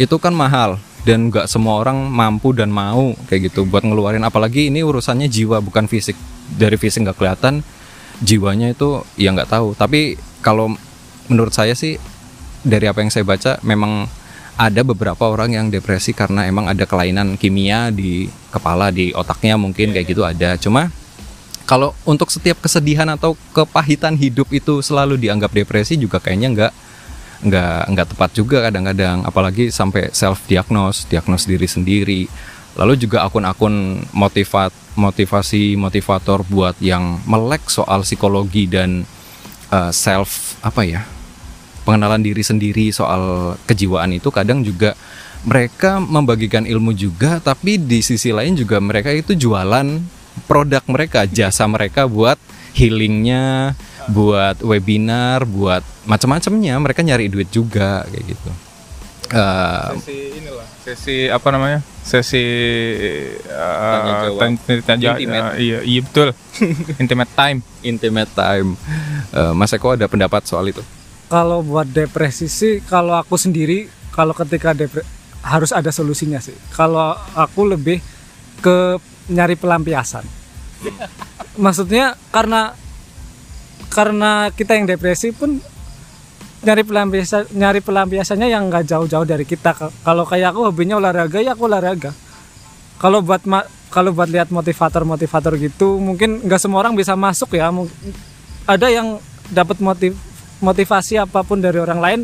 itu 0.00 0.16
kan 0.16 0.32
mahal. 0.32 0.80
Dan 1.04 1.28
nggak 1.28 1.52
semua 1.52 1.84
orang 1.84 2.08
mampu 2.08 2.56
dan 2.56 2.72
mau 2.72 3.12
kayak 3.28 3.52
gitu 3.52 3.68
buat 3.68 3.84
ngeluarin. 3.84 4.24
Apalagi 4.24 4.72
ini 4.72 4.80
urusannya 4.80 5.28
jiwa 5.28 5.60
bukan 5.60 5.84
fisik. 5.84 6.16
Dari 6.48 6.80
fisik 6.80 7.04
nggak 7.04 7.20
kelihatan 7.20 7.60
jiwanya 8.24 8.72
itu 8.72 9.04
ya 9.20 9.36
nggak 9.36 9.52
tahu. 9.52 9.76
Tapi 9.76 10.16
kalau 10.40 10.72
menurut 11.28 11.52
saya 11.52 11.76
sih 11.76 12.00
dari 12.64 12.88
apa 12.88 13.04
yang 13.04 13.12
saya 13.12 13.28
baca 13.28 13.60
memang 13.60 14.08
ada 14.54 14.86
beberapa 14.86 15.26
orang 15.26 15.58
yang 15.58 15.66
depresi 15.66 16.14
karena 16.14 16.46
emang 16.46 16.70
ada 16.70 16.86
kelainan 16.86 17.34
kimia 17.34 17.90
di 17.90 18.30
kepala 18.54 18.94
di 18.94 19.10
otaknya 19.10 19.58
mungkin 19.58 19.90
kayak 19.90 20.06
gitu 20.06 20.22
ada. 20.22 20.54
Cuma 20.54 20.94
kalau 21.66 21.96
untuk 22.06 22.30
setiap 22.30 22.62
kesedihan 22.62 23.08
atau 23.10 23.34
kepahitan 23.50 24.14
hidup 24.14 24.52
itu 24.54 24.78
selalu 24.78 25.18
dianggap 25.18 25.50
depresi 25.50 25.98
juga 25.98 26.22
kayaknya 26.22 26.48
nggak 26.54 26.72
nggak 27.44 27.80
nggak 27.90 28.06
tepat 28.14 28.30
juga 28.30 28.56
kadang-kadang. 28.70 29.26
Apalagi 29.26 29.74
sampai 29.74 30.14
self 30.14 30.46
diagnose 30.46 31.10
diagnos 31.10 31.50
diri 31.50 31.66
sendiri. 31.66 32.22
Lalu 32.74 33.06
juga 33.06 33.22
akun-akun 33.26 34.02
motivat 34.14 34.74
motivasi 34.94 35.74
motivator 35.74 36.46
buat 36.46 36.78
yang 36.78 37.22
melek 37.26 37.66
soal 37.66 38.06
psikologi 38.06 38.70
dan 38.70 39.02
uh, 39.74 39.90
self 39.90 40.58
apa 40.62 40.82
ya 40.86 41.02
pengenalan 41.84 42.20
diri 42.20 42.40
sendiri 42.40 42.88
soal 42.90 43.54
kejiwaan 43.64 44.10
itu 44.10 44.28
kadang 44.28 44.60
juga 44.60 44.96
mereka 45.44 46.00
membagikan 46.00 46.64
ilmu 46.64 46.92
juga 46.92 47.36
tapi 47.38 47.76
di 47.76 48.00
sisi 48.00 48.32
lain 48.32 48.56
juga 48.56 48.80
mereka 48.80 49.12
itu 49.12 49.36
jualan 49.36 50.00
produk 50.44 50.80
mereka 50.88 51.28
jasa 51.28 51.68
mereka 51.68 52.08
buat 52.08 52.40
healingnya 52.74 53.76
buat 54.04 54.60
webinar 54.60 55.44
buat 55.44 55.80
macam-macamnya. 56.04 56.76
Mereka 56.76 57.00
nyari 57.00 57.32
duit 57.32 57.48
juga 57.48 58.04
kayak 58.04 58.24
gitu. 58.26 58.50
Eh, 59.32 59.88
sesi 59.96 60.16
inilah 60.36 60.66
sesi 60.84 61.16
apa 61.26 61.48
namanya? 61.48 61.80
Sesi 62.04 62.44
uh, 63.48 64.28
jawab. 64.28 64.36
tanya- 64.36 64.82
tanya- 64.84 65.16
Intimate. 65.16 65.40
uh, 65.40 65.54
iya 65.56 65.78
iya 65.80 66.00
betul. 66.04 66.28
Intimate 67.02 67.32
time. 67.32 67.58
Intimate 67.80 68.32
time. 68.34 68.68
Eh, 69.32 69.52
Mas 69.56 69.72
Eko 69.72 69.96
ada 69.96 70.04
pendapat 70.04 70.44
soal 70.44 70.68
itu 70.68 70.84
Kalau 71.26 71.64
buat 71.64 71.88
depresi 71.88 72.46
sih, 72.46 72.84
kalau 72.84 73.16
aku 73.16 73.34
sendiri, 73.34 73.88
kalau 74.12 74.36
ketika 74.36 74.76
depre 74.76 75.02
harus 75.44 75.72
ada 75.72 75.92
solusinya 75.92 76.40
sih. 76.40 76.54
Kalau 76.72 77.12
aku 77.34 77.68
lebih 77.68 78.00
ke 78.60 78.96
nyari 79.28 79.56
pelampiasan. 79.56 80.24
Maksudnya 81.64 82.16
karena 82.28 82.72
karena 83.88 84.50
kita 84.50 84.74
yang 84.74 84.86
depresi 84.90 85.30
pun 85.30 85.60
nyari 86.64 86.82
pelampiasan 86.82 87.52
nyari 87.54 87.80
pelampiasannya 87.84 88.48
yang 88.48 88.68
nggak 88.72 88.84
jauh-jauh 88.88 89.26
dari 89.28 89.44
kita. 89.44 89.72
Ka- 89.76 89.92
Kalau 90.02 90.24
kayak 90.24 90.52
aku 90.56 90.66
hobinya 90.68 90.96
olahraga 91.00 91.40
ya 91.40 91.52
aku 91.56 91.68
olahraga. 91.68 92.12
Kalau 93.00 93.20
buat 93.20 93.44
kalau 93.92 94.10
buat 94.10 94.26
lihat 94.26 94.50
motivator-motivator 94.50 95.54
gitu, 95.60 96.00
mungkin 96.00 96.42
nggak 96.42 96.58
semua 96.58 96.82
orang 96.82 96.96
bisa 96.96 97.14
masuk 97.14 97.54
ya. 97.54 97.70
Ada 98.64 98.88
yang 98.90 99.20
dapat 99.52 99.78
motiv 99.78 100.16
motivasi 100.64 101.20
apa 101.20 101.44
pun 101.44 101.60
dari 101.60 101.76
orang 101.76 102.00
lain 102.00 102.20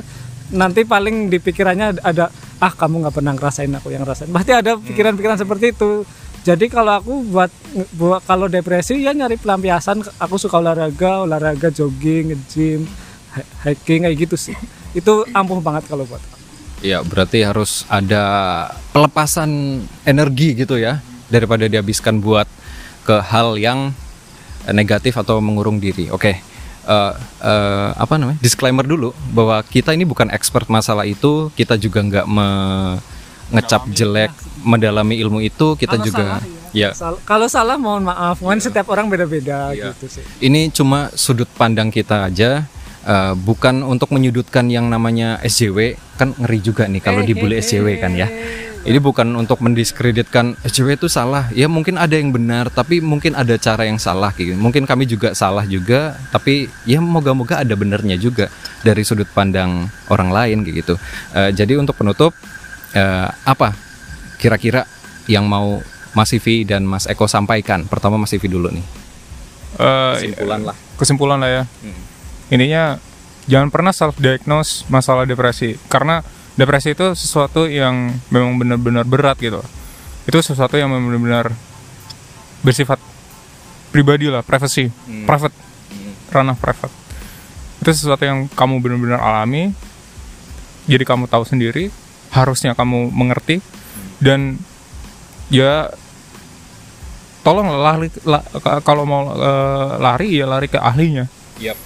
nanti 0.51 0.88
paling 0.88 1.28
di 1.28 1.38
pikirannya 1.38 2.01
ada 2.01 2.32
ah 2.59 2.72
kamu 2.72 3.05
nggak 3.07 3.14
pernah 3.14 3.32
ngerasain 3.36 3.70
aku 3.70 3.93
yang 3.93 4.03
ngerasain 4.03 4.32
pasti 4.32 4.53
ada 4.57 4.80
pikiran-pikiran 4.80 5.38
seperti 5.38 5.76
itu 5.76 6.03
jadi 6.41 6.72
kalau 6.72 6.93
aku 6.97 7.14
buat 7.28 7.53
buat 7.95 8.24
kalau 8.24 8.49
depresi 8.49 9.05
ya 9.05 9.12
nyari 9.12 9.36
pelampiasan 9.36 10.01
aku 10.16 10.41
suka 10.41 10.57
olahraga 10.57 11.22
olahraga 11.22 11.68
jogging 11.68 12.32
nge-gym 12.32 12.88
hi- 13.36 13.51
hiking 13.68 14.09
kayak 14.09 14.16
gitu 14.26 14.36
sih 14.41 14.57
itu 14.97 15.12
ampuh 15.30 15.62
banget 15.62 15.86
kalau 15.86 16.03
buat 16.03 16.18
aku. 16.18 16.36
Ya 16.80 17.05
berarti 17.05 17.45
harus 17.45 17.84
ada 17.93 18.24
pelepasan 18.97 19.84
energi 20.09 20.57
gitu 20.57 20.80
ya 20.80 20.99
daripada 21.28 21.68
dihabiskan 21.68 22.18
buat 22.18 22.49
ke 23.05 23.20
hal 23.20 23.61
yang 23.61 23.93
negatif 24.72 25.14
atau 25.20 25.38
mengurung 25.38 25.78
diri. 25.78 26.09
Oke. 26.11 26.50
Eh, 26.81 27.12
eh, 27.43 27.89
apa 27.95 28.16
namanya? 28.16 28.41
Disclaimer 28.41 28.83
dulu 28.83 29.12
bahwa 29.31 29.61
kita 29.62 29.93
ini 29.93 30.03
bukan 30.03 30.28
expert 30.28 30.64
masalah 30.66 31.05
itu, 31.05 31.53
kita 31.53 31.76
juga 31.76 32.01
nggak 32.01 32.26
me- 32.26 32.99
ngecap 33.51 33.91
jelek 33.91 34.31
mendalami 34.62 35.18
ilmu 35.18 35.43
itu, 35.43 35.74
kita 35.74 35.99
Kalau 35.99 36.07
juga 36.07 36.24
salah, 36.39 36.43
ya. 36.70 36.91
Sal- 36.95 37.20
kalau 37.22 37.47
salah 37.47 37.76
mohon 37.76 38.07
maaf, 38.07 38.39
mohon 38.39 38.62
setiap 38.62 38.87
orang 38.89 39.11
beda-beda 39.11 39.74
Iya. 39.74 39.91
gitu 39.93 40.07
sih. 40.09 40.24
Ini 40.39 40.70
cuma 40.70 41.11
sudut 41.12 41.51
pandang 41.51 41.91
kita 41.91 42.26
aja. 42.26 42.64
eh, 43.01 43.33
bukan 43.33 43.81
untuk 43.81 44.12
menyudutkan 44.12 44.68
yang 44.68 44.85
namanya 44.85 45.41
SJW 45.41 45.97
kan 46.14 46.37
ngeri 46.37 46.61
juga 46.61 46.85
nih 46.85 47.01
kalau 47.01 47.24
dibully 47.24 47.57
SJW 47.57 47.97
kan 47.97 48.12
ya. 48.12 48.28
Ini 48.91 48.99
bukan 48.99 49.38
untuk 49.38 49.62
mendiskreditkan 49.62 50.59
SJW 50.61 50.99
itu 50.99 51.07
salah. 51.07 51.47
Ya 51.55 51.70
mungkin 51.70 51.95
ada 51.95 52.11
yang 52.11 52.34
benar, 52.34 52.66
tapi 52.68 52.99
mungkin 52.99 53.38
ada 53.38 53.55
cara 53.55 53.86
yang 53.86 54.03
salah 54.03 54.34
gitu. 54.34 54.51
Mungkin 54.53 54.82
kami 54.82 55.07
juga 55.07 55.30
salah 55.30 55.62
juga, 55.62 56.18
tapi 56.28 56.66
ya 56.82 56.99
moga-moga 56.99 57.62
ada 57.62 57.70
benernya 57.72 58.18
juga 58.18 58.51
dari 58.82 59.07
sudut 59.07 59.30
pandang 59.30 59.86
orang 60.11 60.34
lain 60.34 60.66
kayak 60.66 60.76
gitu. 60.82 60.95
Eh, 61.30 61.55
jadi 61.55 61.78
untuk 61.78 61.95
penutup 61.95 62.34
eh, 62.91 63.28
apa 63.47 63.78
kira-kira 64.36 64.82
yang 65.24 65.47
mau 65.47 65.78
Mas 66.11 66.34
Ivi 66.34 66.66
dan 66.66 66.82
Mas 66.82 67.07
Eko 67.07 67.30
sampaikan? 67.30 67.86
Pertama 67.86 68.18
Mas 68.18 68.34
Ivi 68.34 68.51
dulu 68.51 68.74
nih. 68.74 68.82
Eh, 69.78 70.14
Kesimpulan 70.18 70.61
lah. 70.66 70.76
kesimpulan 70.99 71.38
lah 71.38 71.49
ya 71.49 71.62
Hmm. 71.80 72.01
intinya 72.51 72.99
jangan 73.47 73.70
pernah 73.70 73.95
self 73.95 74.18
diagnose 74.18 74.82
masalah 74.86 75.22
depresi 75.22 75.78
karena 75.86 76.26
depresi 76.61 76.93
itu 76.93 77.17
sesuatu 77.17 77.65
yang 77.65 78.13
memang 78.29 78.61
benar-benar 78.61 79.09
berat 79.09 79.41
gitu. 79.41 79.65
Itu 80.29 80.45
sesuatu 80.45 80.77
yang 80.77 80.93
memang 80.93 81.17
benar-benar 81.17 81.57
bersifat 82.61 83.01
pribadi 83.89 84.29
lah 84.29 84.45
privacy. 84.45 84.93
Hmm. 85.09 85.25
private. 85.25 85.57
Ranah 86.29 86.57
private. 86.61 86.93
Itu 87.81 87.91
sesuatu 87.97 88.29
yang 88.29 88.45
kamu 88.53 88.85
benar-benar 88.85 89.25
alami. 89.25 89.73
Jadi 90.85 91.05
kamu 91.09 91.25
tahu 91.33 91.49
sendiri 91.49 91.89
harusnya 92.29 92.77
kamu 92.77 93.09
mengerti. 93.09 93.65
Dan 94.21 94.61
ya 95.49 95.89
tolong 97.41 97.73
lari 97.81 98.13
la- 98.29 98.45
kalau 98.85 99.09
mau 99.09 99.33
eh, 99.33 99.91
lari 99.97 100.37
ya 100.37 100.45
lari 100.45 100.69
ke 100.69 100.77
ahlinya. 100.77 101.25
Yap. 101.57 101.77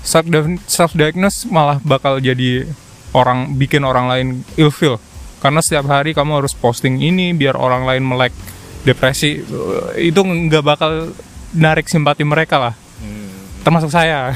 self 0.00 0.24
self 0.64 0.92
diagnose 0.96 1.44
malah 1.50 1.76
bakal 1.84 2.16
jadi 2.24 2.64
orang 3.16 3.58
bikin 3.58 3.82
orang 3.82 4.06
lain 4.06 4.26
ilfeel. 4.54 4.98
Karena 5.40 5.64
setiap 5.64 5.88
hari 5.88 6.12
kamu 6.12 6.44
harus 6.44 6.52
posting 6.52 7.00
ini 7.00 7.32
biar 7.32 7.56
orang 7.56 7.88
lain 7.88 8.04
melek 8.04 8.34
depresi. 8.84 9.40
Eh, 9.40 10.12
itu 10.12 10.20
nggak 10.20 10.64
bakal 10.64 11.12
narik 11.56 11.88
simpati 11.88 12.22
mereka 12.22 12.60
lah. 12.60 12.74
Termasuk 13.60 13.92
saya. 13.92 14.32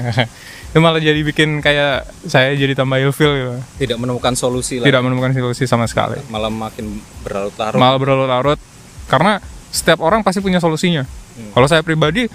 Itu 0.74 0.82
malah 0.82 0.98
jadi 0.98 1.22
bikin 1.22 1.62
kayak 1.62 2.02
saya 2.26 2.50
jadi 2.58 2.74
tambah 2.74 2.98
ilfeel 2.98 3.32
gitu. 3.38 3.52
Tidak 3.86 3.94
menemukan 3.94 4.34
solusi 4.34 4.82
lah. 4.82 4.90
tidak 4.90 5.06
menemukan 5.06 5.30
solusi 5.30 5.70
sama 5.70 5.86
sekali. 5.86 6.18
Malah 6.26 6.50
makin 6.50 6.98
berlarut-larut. 7.22 7.78
malah 7.78 7.98
berlarut-larut. 8.00 8.58
Karena 9.06 9.38
setiap 9.70 10.02
orang 10.02 10.26
pasti 10.26 10.42
punya 10.42 10.58
solusinya. 10.58 11.06
Kalau 11.54 11.70
saya 11.70 11.86
pribadi 11.86 12.26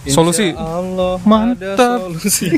Insya 0.00 0.16
solusi 0.16 0.46
Allah 0.50 1.20
Mantap. 1.22 1.76
solusi. 1.76 2.48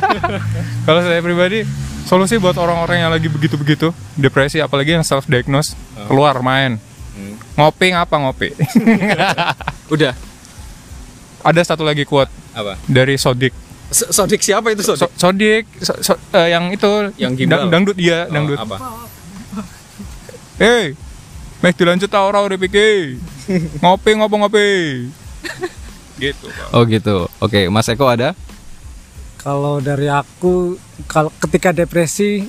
Kalau 0.86 1.00
saya 1.00 1.20
pribadi, 1.20 1.64
solusi 2.04 2.36
buat 2.36 2.54
orang-orang 2.54 2.98
yang 2.98 3.10
lagi 3.10 3.26
begitu-begitu, 3.26 3.88
depresi 4.14 4.58
apalagi 4.58 4.92
yang 4.92 5.02
self 5.02 5.24
diagnose, 5.24 5.72
keluar 6.06 6.36
main. 6.40 6.76
Hmm. 7.12 7.34
Ngopi 7.54 7.92
ngapa 7.92 8.16
ngopi? 8.18 8.52
Udah. 9.94 10.12
Ada 11.42 11.60
satu 11.66 11.82
lagi 11.82 12.04
quote 12.04 12.30
Apa? 12.52 12.78
dari 12.84 13.16
Sodik. 13.16 13.50
S- 13.88 14.08
Sodik 14.08 14.38
siapa 14.38 14.70
itu 14.70 14.80
Sodik? 14.82 15.00
So- 15.02 15.12
Sodik 15.18 15.64
so- 15.78 16.00
so- 16.00 16.20
eh, 16.32 16.48
yang 16.48 16.68
itu 16.68 17.10
Yang 17.16 17.32
gimbal? 17.34 17.66
dang- 17.66 17.70
dangdut 17.72 17.96
dia, 17.96 18.24
Oh, 18.24 18.30
dangdut. 18.30 18.58
apa? 18.58 18.76
Hei, 20.62 20.94
mek 21.58 21.74
dilanjut 21.74 22.06
ta 22.06 22.22
ora 22.22 22.38
udah 22.40 22.54
pikir. 22.56 23.18
ngopi 23.78 24.10
ngopo 24.14 24.36
ngopi. 24.38 24.70
Gitu, 26.18 26.46
Pak. 26.48 26.74
Oh 26.74 26.82
gitu. 26.84 27.28
Oke, 27.40 27.68
Mas 27.68 27.88
Eko 27.88 28.08
ada? 28.08 28.36
Kalau 29.42 29.82
dari 29.82 30.06
aku, 30.06 30.78
kalau 31.10 31.34
ketika 31.42 31.74
depresi, 31.74 32.46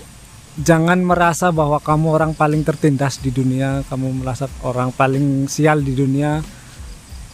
jangan 0.61 1.01
merasa 1.01 1.49
bahwa 1.49 1.81
kamu 1.81 2.07
orang 2.13 2.31
paling 2.37 2.61
tertindas 2.61 3.17
di 3.17 3.33
dunia, 3.33 3.81
kamu 3.89 4.21
merasa 4.21 4.45
orang 4.61 4.93
paling 4.93 5.49
sial 5.49 5.81
di 5.81 5.97
dunia. 5.97 6.45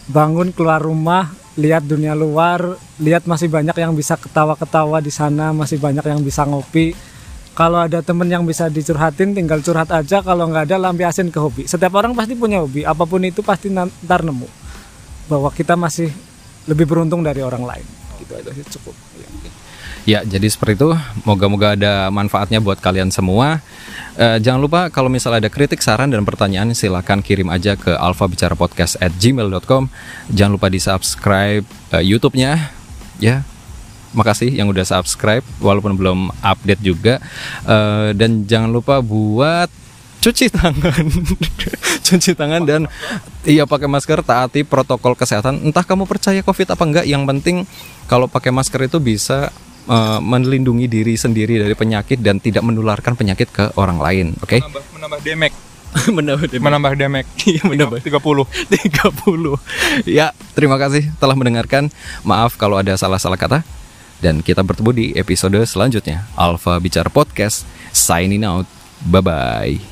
Bangun 0.09 0.55
keluar 0.55 0.81
rumah, 0.81 1.29
lihat 1.59 1.83
dunia 1.85 2.15
luar, 2.15 2.79
lihat 3.03 3.27
masih 3.27 3.51
banyak 3.51 3.75
yang 3.77 3.93
bisa 3.93 4.15
ketawa-ketawa 4.15 5.03
di 5.03 5.11
sana, 5.11 5.51
masih 5.51 5.77
banyak 5.77 6.07
yang 6.07 6.23
bisa 6.23 6.47
ngopi. 6.47 6.95
Kalau 7.51 7.83
ada 7.83 7.99
temen 7.99 8.31
yang 8.31 8.47
bisa 8.47 8.71
dicurhatin, 8.71 9.35
tinggal 9.35 9.59
curhat 9.59 9.91
aja. 9.91 10.23
Kalau 10.23 10.47
nggak 10.47 10.71
ada, 10.71 10.79
lampiasin 10.79 11.27
ke 11.27 11.43
hobi. 11.43 11.67
Setiap 11.67 11.91
orang 11.99 12.15
pasti 12.15 12.31
punya 12.39 12.63
hobi, 12.63 12.87
apa 12.87 13.03
pun 13.03 13.19
itu 13.27 13.43
pasti 13.43 13.67
ntar 13.67 14.23
nemu. 14.23 14.47
Bahwa 15.29 15.53
kita 15.53 15.77
masih 15.77 16.09
lebih 16.65 16.89
beruntung 16.89 17.21
dari 17.21 17.45
orang 17.45 17.63
lain. 17.63 17.85
Gitu 18.17 18.33
aja 18.33 18.51
sih 18.51 18.65
cukup. 18.77 18.95
Ya, 20.09 20.25
jadi 20.25 20.49
seperti 20.49 20.81
itu. 20.81 20.89
Moga-moga 21.21 21.77
ada 21.77 22.09
manfaatnya 22.09 22.57
buat 22.57 22.81
kalian 22.81 23.13
semua. 23.13 23.61
Eh, 24.17 24.41
jangan 24.41 24.57
lupa 24.57 24.81
kalau 24.89 25.05
misalnya 25.05 25.45
ada 25.45 25.51
kritik, 25.53 25.85
saran, 25.85 26.09
dan 26.09 26.25
pertanyaan, 26.25 26.73
silahkan 26.73 27.21
kirim 27.21 27.45
aja 27.53 27.77
ke 27.77 27.93
alfabicarapodcast@gmail.com. 27.93 29.83
Jangan 30.33 30.51
lupa 30.57 30.67
di 30.73 30.81
subscribe 30.81 31.61
eh, 31.93 32.03
YouTube-nya. 32.03 32.73
Ya, 33.21 33.45
makasih 34.17 34.49
yang 34.49 34.71
udah 34.71 34.87
subscribe, 34.87 35.45
walaupun 35.61 35.93
belum 35.93 36.33
update 36.41 36.81
juga. 36.81 37.21
Eh, 37.69 38.17
dan 38.17 38.49
jangan 38.49 38.73
lupa 38.73 39.05
buat 39.05 39.69
cuci 40.19 40.51
tangan, 40.51 41.05
cuci 42.07 42.31
tangan 42.35 42.61
dan 42.67 42.81
iya 43.47 43.63
pakai 43.63 43.87
masker, 43.87 44.23
taati 44.23 44.67
protokol 44.67 45.15
kesehatan. 45.15 45.63
Entah 45.63 45.83
kamu 45.83 46.05
percaya 46.05 46.43
COVID 46.43 46.75
apa 46.75 46.83
enggak, 46.83 47.05
yang 47.07 47.23
penting 47.23 47.63
kalau 48.05 48.27
pakai 48.27 48.51
masker 48.51 48.91
itu 48.91 48.99
bisa 48.99 49.49
eh, 49.87 50.19
melindungi 50.19 50.91
diri 50.91 51.15
sendiri 51.15 51.59
dari 51.59 51.73
penyakit 51.73 52.19
dan 52.19 52.43
tidak 52.43 52.61
menularkan 52.67 53.15
penyakit 53.15 53.47
ke 53.49 53.65
orang 53.79 53.97
lain. 53.97 54.27
Oke? 54.43 54.59
Menambah, 54.59 54.83
menambah 54.95 55.19
demek, 55.23 55.53
Menambah 56.17 56.47
menambah 56.53 56.93
demek. 56.93 57.25
Iya, 57.45 57.61
menambah. 57.65 57.99
30. 58.01 58.13
30. 58.13 60.05
Ya, 60.05 60.31
terima 60.53 60.77
kasih 60.77 61.09
telah 61.17 61.33
mendengarkan. 61.33 61.89
Maaf 62.21 62.55
kalau 62.55 62.77
ada 62.77 62.93
salah-salah 62.93 63.39
kata. 63.39 63.65
Dan 64.19 64.43
kita 64.43 64.61
bertemu 64.67 64.91
di 64.91 65.05
episode 65.15 65.57
selanjutnya. 65.63 66.27
Alfa 66.35 66.75
Bicara 66.77 67.07
Podcast 67.07 67.63
signing 67.95 68.43
out. 68.43 68.67
Bye 69.07 69.23
bye. 69.23 69.88